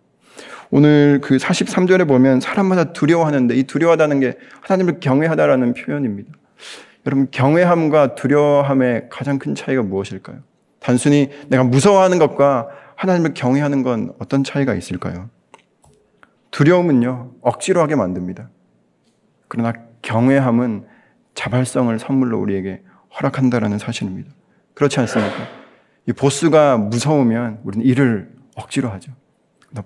오늘 0.71 1.21
그 1.23 1.37
43절에 1.37 2.07
보면 2.07 2.41
사람마다 2.41 2.93
두려워하는데 2.93 3.55
이 3.55 3.65
두려워하다는 3.65 4.21
게 4.21 4.39
하나님을 4.61 5.01
경외하다라는 5.01 5.75
표현입니다. 5.75 6.33
여러분, 7.07 7.29
경외함과 7.31 8.15
두려워함의 8.15 9.09
가장 9.11 9.39
큰 9.39 9.55
차이가 9.55 9.83
무엇일까요? 9.83 10.39
단순히 10.81 11.31
내가 11.49 11.65
무서워하는 11.65 12.19
것과 12.19 12.69
하나님을 12.97 13.35
경외하는 13.35 13.83
건 13.83 14.13
어떤 14.19 14.43
차이가 14.43 14.75
있을까요? 14.75 15.29
두려움은요, 16.55 17.33
억지로 17.41 17.81
하게 17.81 17.97
만듭니다. 17.97 18.49
그러나 19.49 19.73
경외함은 20.03 20.87
자발성을 21.35 21.99
선물로 21.99 22.41
우리에게 22.41 22.81
허락한다라는 23.17 23.79
사실입니다. 23.79 24.31
그렇지 24.75 25.01
않습니까? 25.01 25.35
이 26.07 26.13
보스가 26.13 26.77
무서우면 26.77 27.63
우리는 27.65 27.85
일을 27.85 28.31
억지로 28.55 28.89
하죠. 28.91 29.11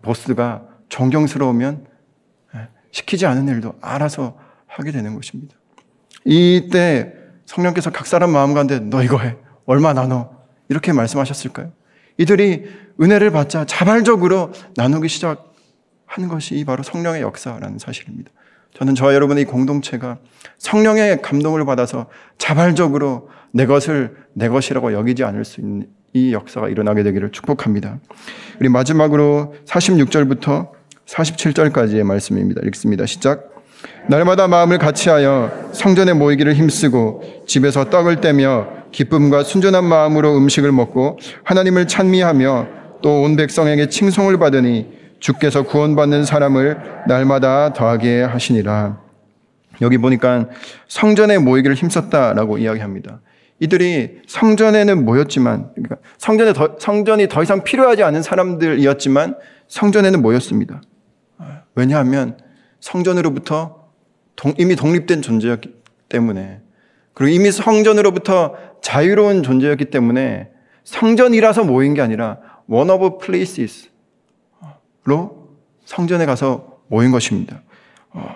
보스가 0.03 0.67
존경스러우면 0.91 1.87
예, 2.57 2.69
시키지 2.91 3.25
않은 3.25 3.49
일도 3.49 3.77
알아서 3.81 4.37
하게 4.67 4.93
되는 4.93 5.15
것입니다. 5.15 5.57
이때 6.27 7.15
성령께서 7.47 7.91
각 7.91 8.07
사람 8.07 8.31
마음 8.31 8.53
가운데 8.53 8.79
너 8.79 9.03
이거 9.03 9.17
해. 9.19 9.37
얼마 9.65 9.95
나눠. 9.95 10.37
이렇게 10.69 10.93
말씀하셨을까요? 10.93 11.73
이들이 12.19 12.69
은혜를 13.01 13.31
받자 13.31 13.65
자발적으로 13.65 14.53
나누기 14.77 15.09
시작 15.09 15.48
하는 16.09 16.29
것이 16.29 16.65
바로 16.65 16.83
성령의 16.83 17.23
역사라는 17.23 17.79
사실입니다. 17.79 18.31
저는 18.75 18.95
저와 18.95 19.15
여러분의 19.15 19.43
이 19.43 19.47
공동체가 19.47 20.19
성령의 20.59 21.23
감동을 21.23 21.65
받아서 21.65 22.07
자발적으로 22.39 23.29
내 23.53 23.67
것을 23.67 24.17
내 24.33 24.49
것이라고 24.49 24.93
여기지 24.93 25.25
않을 25.25 25.45
수 25.45 25.61
있는 25.61 25.89
이 26.13 26.33
역사가 26.33 26.69
일어나게 26.69 27.03
되기를 27.03 27.33
축복합니다. 27.33 27.99
우리 28.61 28.69
마지막으로 28.69 29.55
46절부터 29.67 30.71
47절까지의 31.07 32.03
말씀입니다. 32.03 32.61
읽습니다. 32.67 33.07
시작. 33.07 33.55
날마다 34.09 34.49
마음을 34.49 34.79
같이하여 34.79 35.71
성전에 35.73 36.13
모이기를 36.13 36.55
힘쓰고 36.55 37.45
집에서 37.47 37.89
떡을 37.91 38.21
떼며 38.21 38.69
기쁨과 38.93 39.45
순전한 39.45 39.85
마음으로 39.85 40.37
음식을 40.37 40.73
먹고 40.73 41.19
하나님을 41.45 41.87
찬미하며 41.87 42.79
또 43.03 43.23
온 43.23 43.37
백성에게 43.37 43.89
칭송을 43.89 44.39
받으니 44.39 44.87
주께서 45.21 45.63
구원받는 45.63 46.25
사람을 46.25 47.05
날마다 47.07 47.73
더하게 47.73 48.23
하시니라. 48.23 49.01
여기 49.81 49.99
보니까 49.99 50.49
성전에 50.89 51.39
모이기를 51.39 51.77
힘썼다라고 51.77 52.59
이야기합니다. 52.59 53.21
이들이 53.61 54.21
성전에는 54.27 55.05
모였지만, 55.05 55.71
그러니까 55.75 55.97
성전에 56.19 56.53
더, 56.53 56.77
성전이 56.79 57.29
더 57.29 57.43
이상 57.43 57.65
필요하지 57.65 58.03
않은 58.05 58.23
사람들이었지만 58.23 59.37
성전에는 59.67 60.23
모였습니다. 60.23 60.81
왜냐하면 61.75 62.37
성전으로부터 62.81 63.89
이미 64.59 64.77
독립된 64.77 65.23
존재였기 65.23 65.75
때문에 66.09 66.61
그리고 67.15 67.35
이미 67.35 67.51
성전으로부터 67.51 68.55
자유로운 68.81 69.43
존재였기 69.43 69.87
때문에 69.87 70.51
성전이라서 70.85 71.65
모인 71.65 71.95
게 71.95 72.01
아니라 72.01 72.39
one 72.69 72.91
of 72.91 73.19
places 73.19 73.89
로 75.05 75.49
성전에 75.85 76.27
가서 76.27 76.79
모인 76.89 77.11
것입니다. 77.11 77.63
어, 78.11 78.29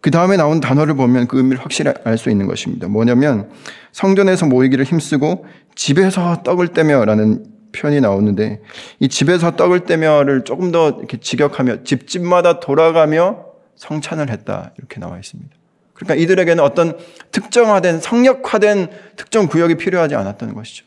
그 0.00 0.10
다음에 0.10 0.36
나온 0.36 0.60
단어를 0.60 0.94
보면 0.94 1.28
그 1.28 1.38
의미를 1.38 1.62
확실히 1.62 1.92
알 2.04 2.18
수 2.18 2.30
있는 2.30 2.46
것입니다. 2.46 2.88
뭐냐면 2.88 3.50
성전에서 3.92 4.46
모이기를 4.46 4.84
힘쓰고 4.84 5.46
집에서 5.74 6.42
떡을 6.42 6.68
떼며라는 6.68 7.46
표현이 7.72 8.00
나오는데 8.00 8.60
이 9.00 9.08
집에서 9.08 9.56
떡을 9.56 9.80
떼며를 9.80 10.44
조금 10.44 10.70
더 10.72 10.90
이렇게 10.90 11.18
직역하며 11.18 11.84
집집마다 11.84 12.60
돌아가며 12.60 13.46
성찬을 13.76 14.30
했다 14.30 14.72
이렇게 14.78 15.00
나와 15.00 15.18
있습니다. 15.18 15.50
그러니까 15.94 16.14
이들에게는 16.22 16.62
어떤 16.62 16.96
특정화된 17.32 18.00
성역화된 18.00 18.88
특정 19.16 19.46
구역이 19.46 19.76
필요하지 19.76 20.14
않았던 20.14 20.54
것이죠. 20.54 20.84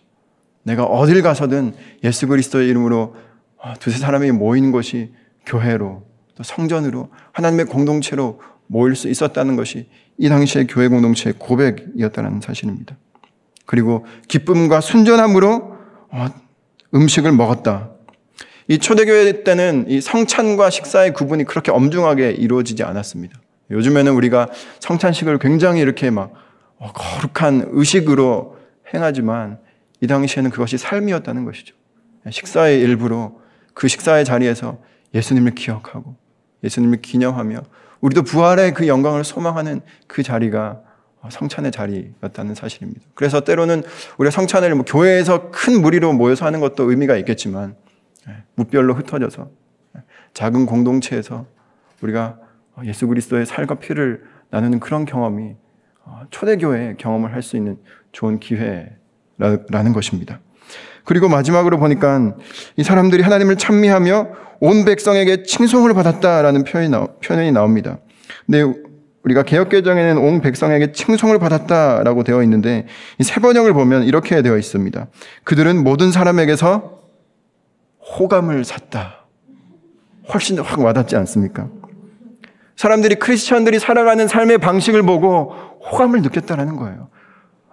내가 0.63 0.83
어딜 0.83 1.21
가서든 1.21 1.73
예수 2.03 2.27
그리스도의 2.27 2.67
이름으로 2.69 3.15
아, 3.15 3.26
두세 3.79 3.97
사람이 3.97 4.31
모인 4.31 4.71
것이 4.71 5.13
교회로 5.45 6.03
또 6.35 6.43
성전으로 6.43 7.09
하나님의 7.31 7.65
공동체로 7.65 8.39
모일 8.67 8.95
수 8.95 9.09
있었다는 9.09 9.55
것이 9.55 9.89
이 10.17 10.29
당시의 10.29 10.67
교회 10.67 10.87
공동체의 10.87 11.35
고백이었다는 11.37 12.41
사실입니다. 12.41 12.97
그리고 13.65 14.05
기쁨과 14.27 14.81
순전함으로 14.81 15.77
어, 16.09 16.27
음식을 16.93 17.31
먹었다. 17.31 17.91
이 18.67 18.77
초대교회 18.77 19.43
때는 19.43 19.85
이 19.87 20.01
성찬과 20.01 20.69
식사의 20.69 21.13
구분이 21.13 21.45
그렇게 21.45 21.71
엄중하게 21.71 22.31
이루어지지 22.31 22.83
않았습니다. 22.83 23.39
요즘에는 23.71 24.13
우리가 24.13 24.49
성찬식을 24.79 25.39
굉장히 25.39 25.81
이렇게 25.81 26.09
막 26.09 26.33
어, 26.77 26.91
거룩한 26.93 27.69
의식으로 27.71 28.57
행하지만 28.93 29.59
이 30.01 30.07
당시에는 30.07 30.51
그것이 30.51 30.77
삶이었다는 30.77 31.45
것이죠. 31.45 31.75
식사의 32.29 32.79
일부로 32.79 33.41
그 33.77 33.87
식사의 33.87 34.25
자리에서 34.25 34.79
예수님을 35.13 35.51
기억하고 35.51 36.15
예수님을 36.63 36.99
기념하며 36.99 37.61
우리도 38.01 38.23
부활의 38.23 38.73
그 38.73 38.87
영광을 38.87 39.23
소망하는 39.23 39.81
그 40.07 40.23
자리가 40.23 40.81
성찬의 41.29 41.71
자리였다는 41.71 42.55
사실입니다. 42.55 43.01
그래서 43.13 43.41
때로는 43.41 43.83
우리가 44.17 44.31
성찬을 44.31 44.73
뭐 44.73 44.83
교회에서 44.83 45.51
큰 45.51 45.79
무리로 45.79 46.13
모여서 46.13 46.47
하는 46.47 46.59
것도 46.59 46.89
의미가 46.89 47.17
있겠지만 47.17 47.75
예, 48.27 48.43
무별로 48.55 48.95
흩어져서 48.95 49.47
예, 49.95 50.01
작은 50.33 50.65
공동체에서 50.65 51.45
우리가 52.01 52.39
예수 52.83 53.05
그리스도의 53.05 53.45
살과 53.45 53.75
피를 53.75 54.23
나누는 54.49 54.79
그런 54.79 55.05
경험이 55.05 55.55
어, 56.03 56.21
초대교회 56.31 56.95
경험을 56.97 57.31
할 57.31 57.43
수 57.43 57.57
있는 57.57 57.77
좋은 58.11 58.39
기회라는 58.39 59.93
것입니다. 59.93 60.39
그리고 61.07 61.29
마지막으로 61.29 61.79
보니까 61.79 62.35
이 62.75 62.83
사람들이 62.83 63.23
하나님을 63.23 63.55
찬미하며 63.55 64.27
온 64.59 64.83
백성에게 64.83 65.43
칭송을 65.43 65.93
받았다라는 65.93 66.65
표현이, 66.65 66.89
나, 66.89 67.07
표현이 67.23 67.53
나옵니다. 67.53 67.99
근데 68.45 68.65
우리가 69.23 69.43
개혁개정에는 69.43 70.17
온 70.17 70.41
백성에게 70.41 70.91
칭송을 70.91 71.39
받았다라고 71.39 72.23
되어 72.23 72.43
있는데 72.43 72.87
이 73.19 73.23
세 73.23 73.39
번역을 73.39 73.71
보면 73.73 74.03
이렇게 74.03 74.41
되어 74.41 74.57
있습니다. 74.57 75.07
그들은 75.45 75.81
모든 75.81 76.11
사람에게서 76.11 76.99
호감을 78.19 78.65
샀다. 78.65 79.27
훨씬 80.33 80.59
확 80.59 80.79
와닿지 80.79 81.15
않습니까? 81.15 81.69
사람들이 82.75 83.15
크리스천들이 83.15 83.79
살아가는 83.79 84.27
삶의 84.27 84.57
방식을 84.57 85.03
보고 85.03 85.53
호감을 85.89 86.21
느꼈다라는 86.21 86.75
거예요. 86.75 87.07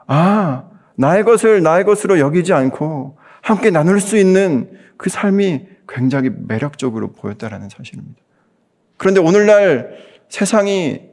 아, 0.06 0.64
나의 0.96 1.24
것을 1.24 1.62
나의 1.62 1.84
것으로 1.84 2.20
여기지 2.20 2.52
않고 2.52 3.16
함께 3.44 3.70
나눌 3.70 4.00
수 4.00 4.16
있는 4.16 4.70
그 4.96 5.10
삶이 5.10 5.66
굉장히 5.86 6.30
매력적으로 6.30 7.12
보였다라는 7.12 7.68
사실입니다. 7.68 8.18
그런데 8.96 9.20
오늘날 9.20 9.98
세상이 10.30 11.10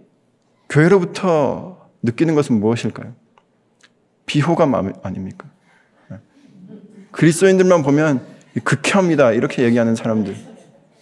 교회로부터 0.69 1.89
느끼는 2.01 2.33
것은 2.33 2.57
무엇일까요? 2.61 3.13
비호감 4.25 4.73
아닙니까? 5.03 5.49
네. 6.09 6.17
그리스도인들만 7.11 7.83
보면 7.83 8.25
극혐이다 8.63 9.33
이렇게 9.33 9.63
얘기하는 9.63 9.95
사람들 9.95 10.33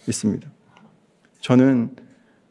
있습니다. 0.08 0.48
저는 1.38 1.94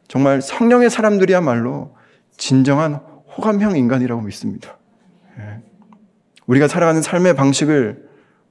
정말 0.08 0.40
성령의 0.40 0.88
사람들이야말로 0.88 1.94
진정한 2.38 2.94
호감형 3.36 3.76
인간이라고 3.76 4.22
믿습니다. 4.22 4.78
네. 5.36 5.60
우리가 6.46 6.66
살아가는 6.66 7.02
삶의 7.02 7.34
방식을 7.36 8.09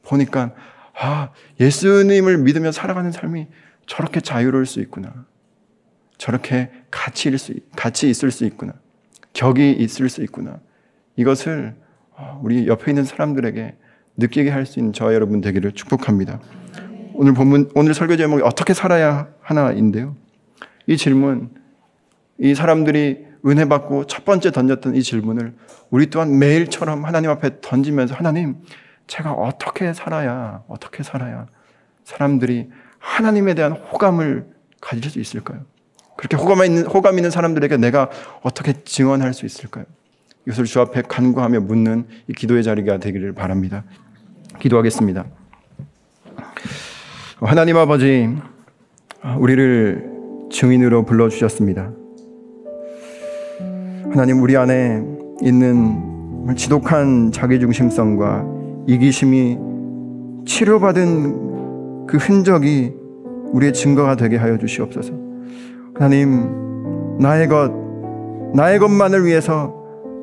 보니까 0.09 0.53
아 0.99 1.29
예수님을 1.59 2.39
믿으며 2.39 2.71
살아가는 2.71 3.11
삶이 3.11 3.47
저렇게 3.85 4.19
자유로울 4.19 4.65
수 4.65 4.79
있구나. 4.81 5.25
저렇게 6.17 6.69
같이, 6.91 7.35
수, 7.37 7.53
같이 7.75 8.09
있을 8.09 8.29
수 8.31 8.45
있구나. 8.45 8.73
격이 9.33 9.71
있을 9.71 10.09
수 10.09 10.21
있구나. 10.21 10.59
이것을 11.15 11.75
어, 12.11 12.41
우리 12.43 12.67
옆에 12.67 12.91
있는 12.91 13.05
사람들에게 13.05 13.75
느끼게 14.17 14.49
할 14.49 14.65
수 14.65 14.79
있는 14.79 14.91
저와 14.91 15.13
여러분 15.13 15.39
되기를 15.39 15.71
축복합니다. 15.71 16.41
오늘 17.13 17.33
본문, 17.33 17.69
오늘 17.75 17.93
설교 17.93 18.17
제목이 18.17 18.43
어떻게 18.43 18.73
살아야 18.73 19.29
하나인데요. 19.41 20.15
이 20.87 20.97
질문, 20.97 21.51
이 22.37 22.53
사람들이 22.53 23.25
은혜 23.45 23.65
받고 23.65 24.05
첫 24.07 24.25
번째 24.25 24.51
던졌던 24.51 24.95
이 24.95 25.03
질문을 25.03 25.53
우리 25.89 26.09
또한 26.09 26.37
매일처럼 26.37 27.05
하나님 27.05 27.29
앞에 27.29 27.61
던지면서 27.61 28.15
하나님, 28.15 28.57
제가 29.09 29.33
어떻게 29.33 29.91
살아야, 29.91 30.61
어떻게 30.67 31.01
살아야 31.01 31.47
사람들이 32.03 32.69
하나님에 32.99 33.55
대한 33.55 33.71
호감을 33.71 34.45
가질 34.79 35.09
수 35.09 35.19
있을까요? 35.19 35.61
그렇게 36.15 36.37
호감 36.37 36.63
있는, 36.63 36.85
호감 36.85 37.17
있는 37.17 37.31
사람들에게 37.31 37.77
내가 37.77 38.09
어떻게 38.43 38.73
증언할 38.83 39.33
수 39.33 39.47
있을까요? 39.47 39.85
이것을 40.45 40.65
주 40.65 40.79
앞에 40.79 41.01
간구하며 41.01 41.61
묻는 41.61 42.05
이 42.27 42.33
기도의 42.33 42.63
자리가 42.63 42.99
되기를 42.99 43.33
바랍니다. 43.33 43.83
기도하겠습니다. 44.59 45.25
하나님 47.41 47.77
아버지, 47.77 48.29
우리를 49.39 50.47
증인으로 50.51 51.05
불러주셨습니다. 51.05 51.91
하나님, 54.11 54.41
우리 54.41 54.55
안에 54.55 55.01
있는 55.41 56.53
지독한 56.55 57.31
자기중심성과 57.31 58.58
이기심이 58.87 59.57
치료받은 60.45 62.05
그 62.07 62.17
흔적이 62.17 62.93
우리의 63.51 63.73
증거가 63.73 64.15
되게 64.15 64.37
하여 64.37 64.57
주시옵소서. 64.57 65.13
하나님, 65.95 67.17
나의 67.19 67.47
것, 67.47 67.71
나의 68.53 68.79
것만을 68.79 69.25
위해서 69.25 69.75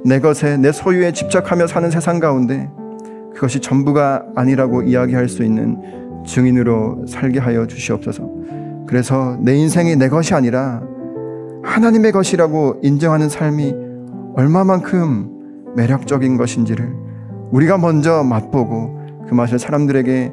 내 0.05 0.21
것에, 0.21 0.57
내 0.57 0.73
소유에 0.73 1.12
집착하며 1.12 1.66
사는 1.66 1.90
세상 1.90 2.21
가운데 2.21 2.71
그것이 3.35 3.61
전부가 3.61 4.25
아니라고 4.35 4.83
이야기할 4.83 5.29
수 5.29 5.42
있는 5.42 5.79
증인으로 6.27 7.07
살게 7.07 7.38
하여 7.38 7.66
주시옵소서. 7.66 8.29
그래서 8.87 9.37
내 9.40 9.55
인생이 9.57 9.97
내 9.97 10.09
것이 10.09 10.35
아니라 10.35 10.83
하나님의 11.62 12.12
것이라고 12.12 12.81
인정하는 12.83 13.29
삶이 13.29 13.75
얼마만큼 14.37 15.75
매력적인 15.77 16.37
것인지를 16.37 17.06
우리가 17.52 17.78
먼저 17.78 18.24
맛보고 18.24 19.24
그 19.28 19.35
맛을 19.35 19.59
사람들에게 19.59 20.32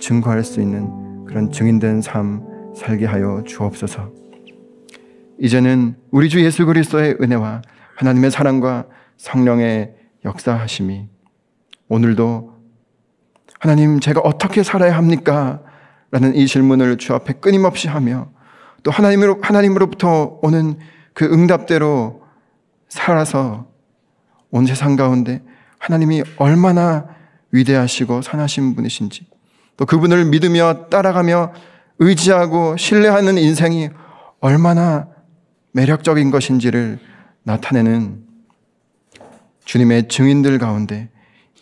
증거할 0.00 0.42
수 0.44 0.60
있는 0.60 1.24
그런 1.24 1.50
증인된 1.50 2.00
삶 2.00 2.42
살게 2.74 3.06
하여 3.06 3.42
주옵소서. 3.46 4.10
이제는 5.38 5.96
우리 6.10 6.28
주 6.28 6.44
예수 6.44 6.64
그리스도의 6.66 7.18
은혜와 7.20 7.62
하나님의 7.96 8.30
사랑과 8.30 8.86
성령의 9.16 9.94
역사하심이 10.24 11.08
오늘도 11.88 12.54
하나님 13.60 14.00
제가 14.00 14.20
어떻게 14.20 14.62
살아야 14.62 14.96
합니까? 14.96 15.62
라는 16.10 16.34
이 16.34 16.46
질문을 16.46 16.96
주 16.96 17.14
앞에 17.14 17.34
끊임없이 17.34 17.88
하며 17.88 18.30
또 18.82 18.90
하나님으로, 18.90 19.40
하나님으로부터 19.42 20.38
오는 20.42 20.78
그 21.12 21.24
응답대로 21.24 22.22
살아서 22.88 23.66
온 24.50 24.66
세상 24.66 24.96
가운데 24.96 25.42
하나님이 25.84 26.22
얼마나 26.38 27.06
위대하시고 27.50 28.22
선하신 28.22 28.74
분이신지 28.74 29.26
또 29.76 29.84
그분을 29.84 30.24
믿으며 30.24 30.86
따라가며 30.88 31.52
의지하고 31.98 32.76
신뢰하는 32.78 33.36
인생이 33.36 33.90
얼마나 34.40 35.08
매력적인 35.72 36.30
것인지를 36.30 36.98
나타내는 37.42 38.24
주님의 39.66 40.08
증인들 40.08 40.58
가운데 40.58 41.10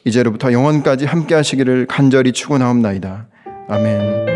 이제로부터 0.05 0.53
영원까지 0.53 1.05
함께 1.05 1.35
하시기를 1.35 1.87
간절히 1.87 2.33
축원하옵나이다. 2.33 3.27
아멘. 3.69 4.32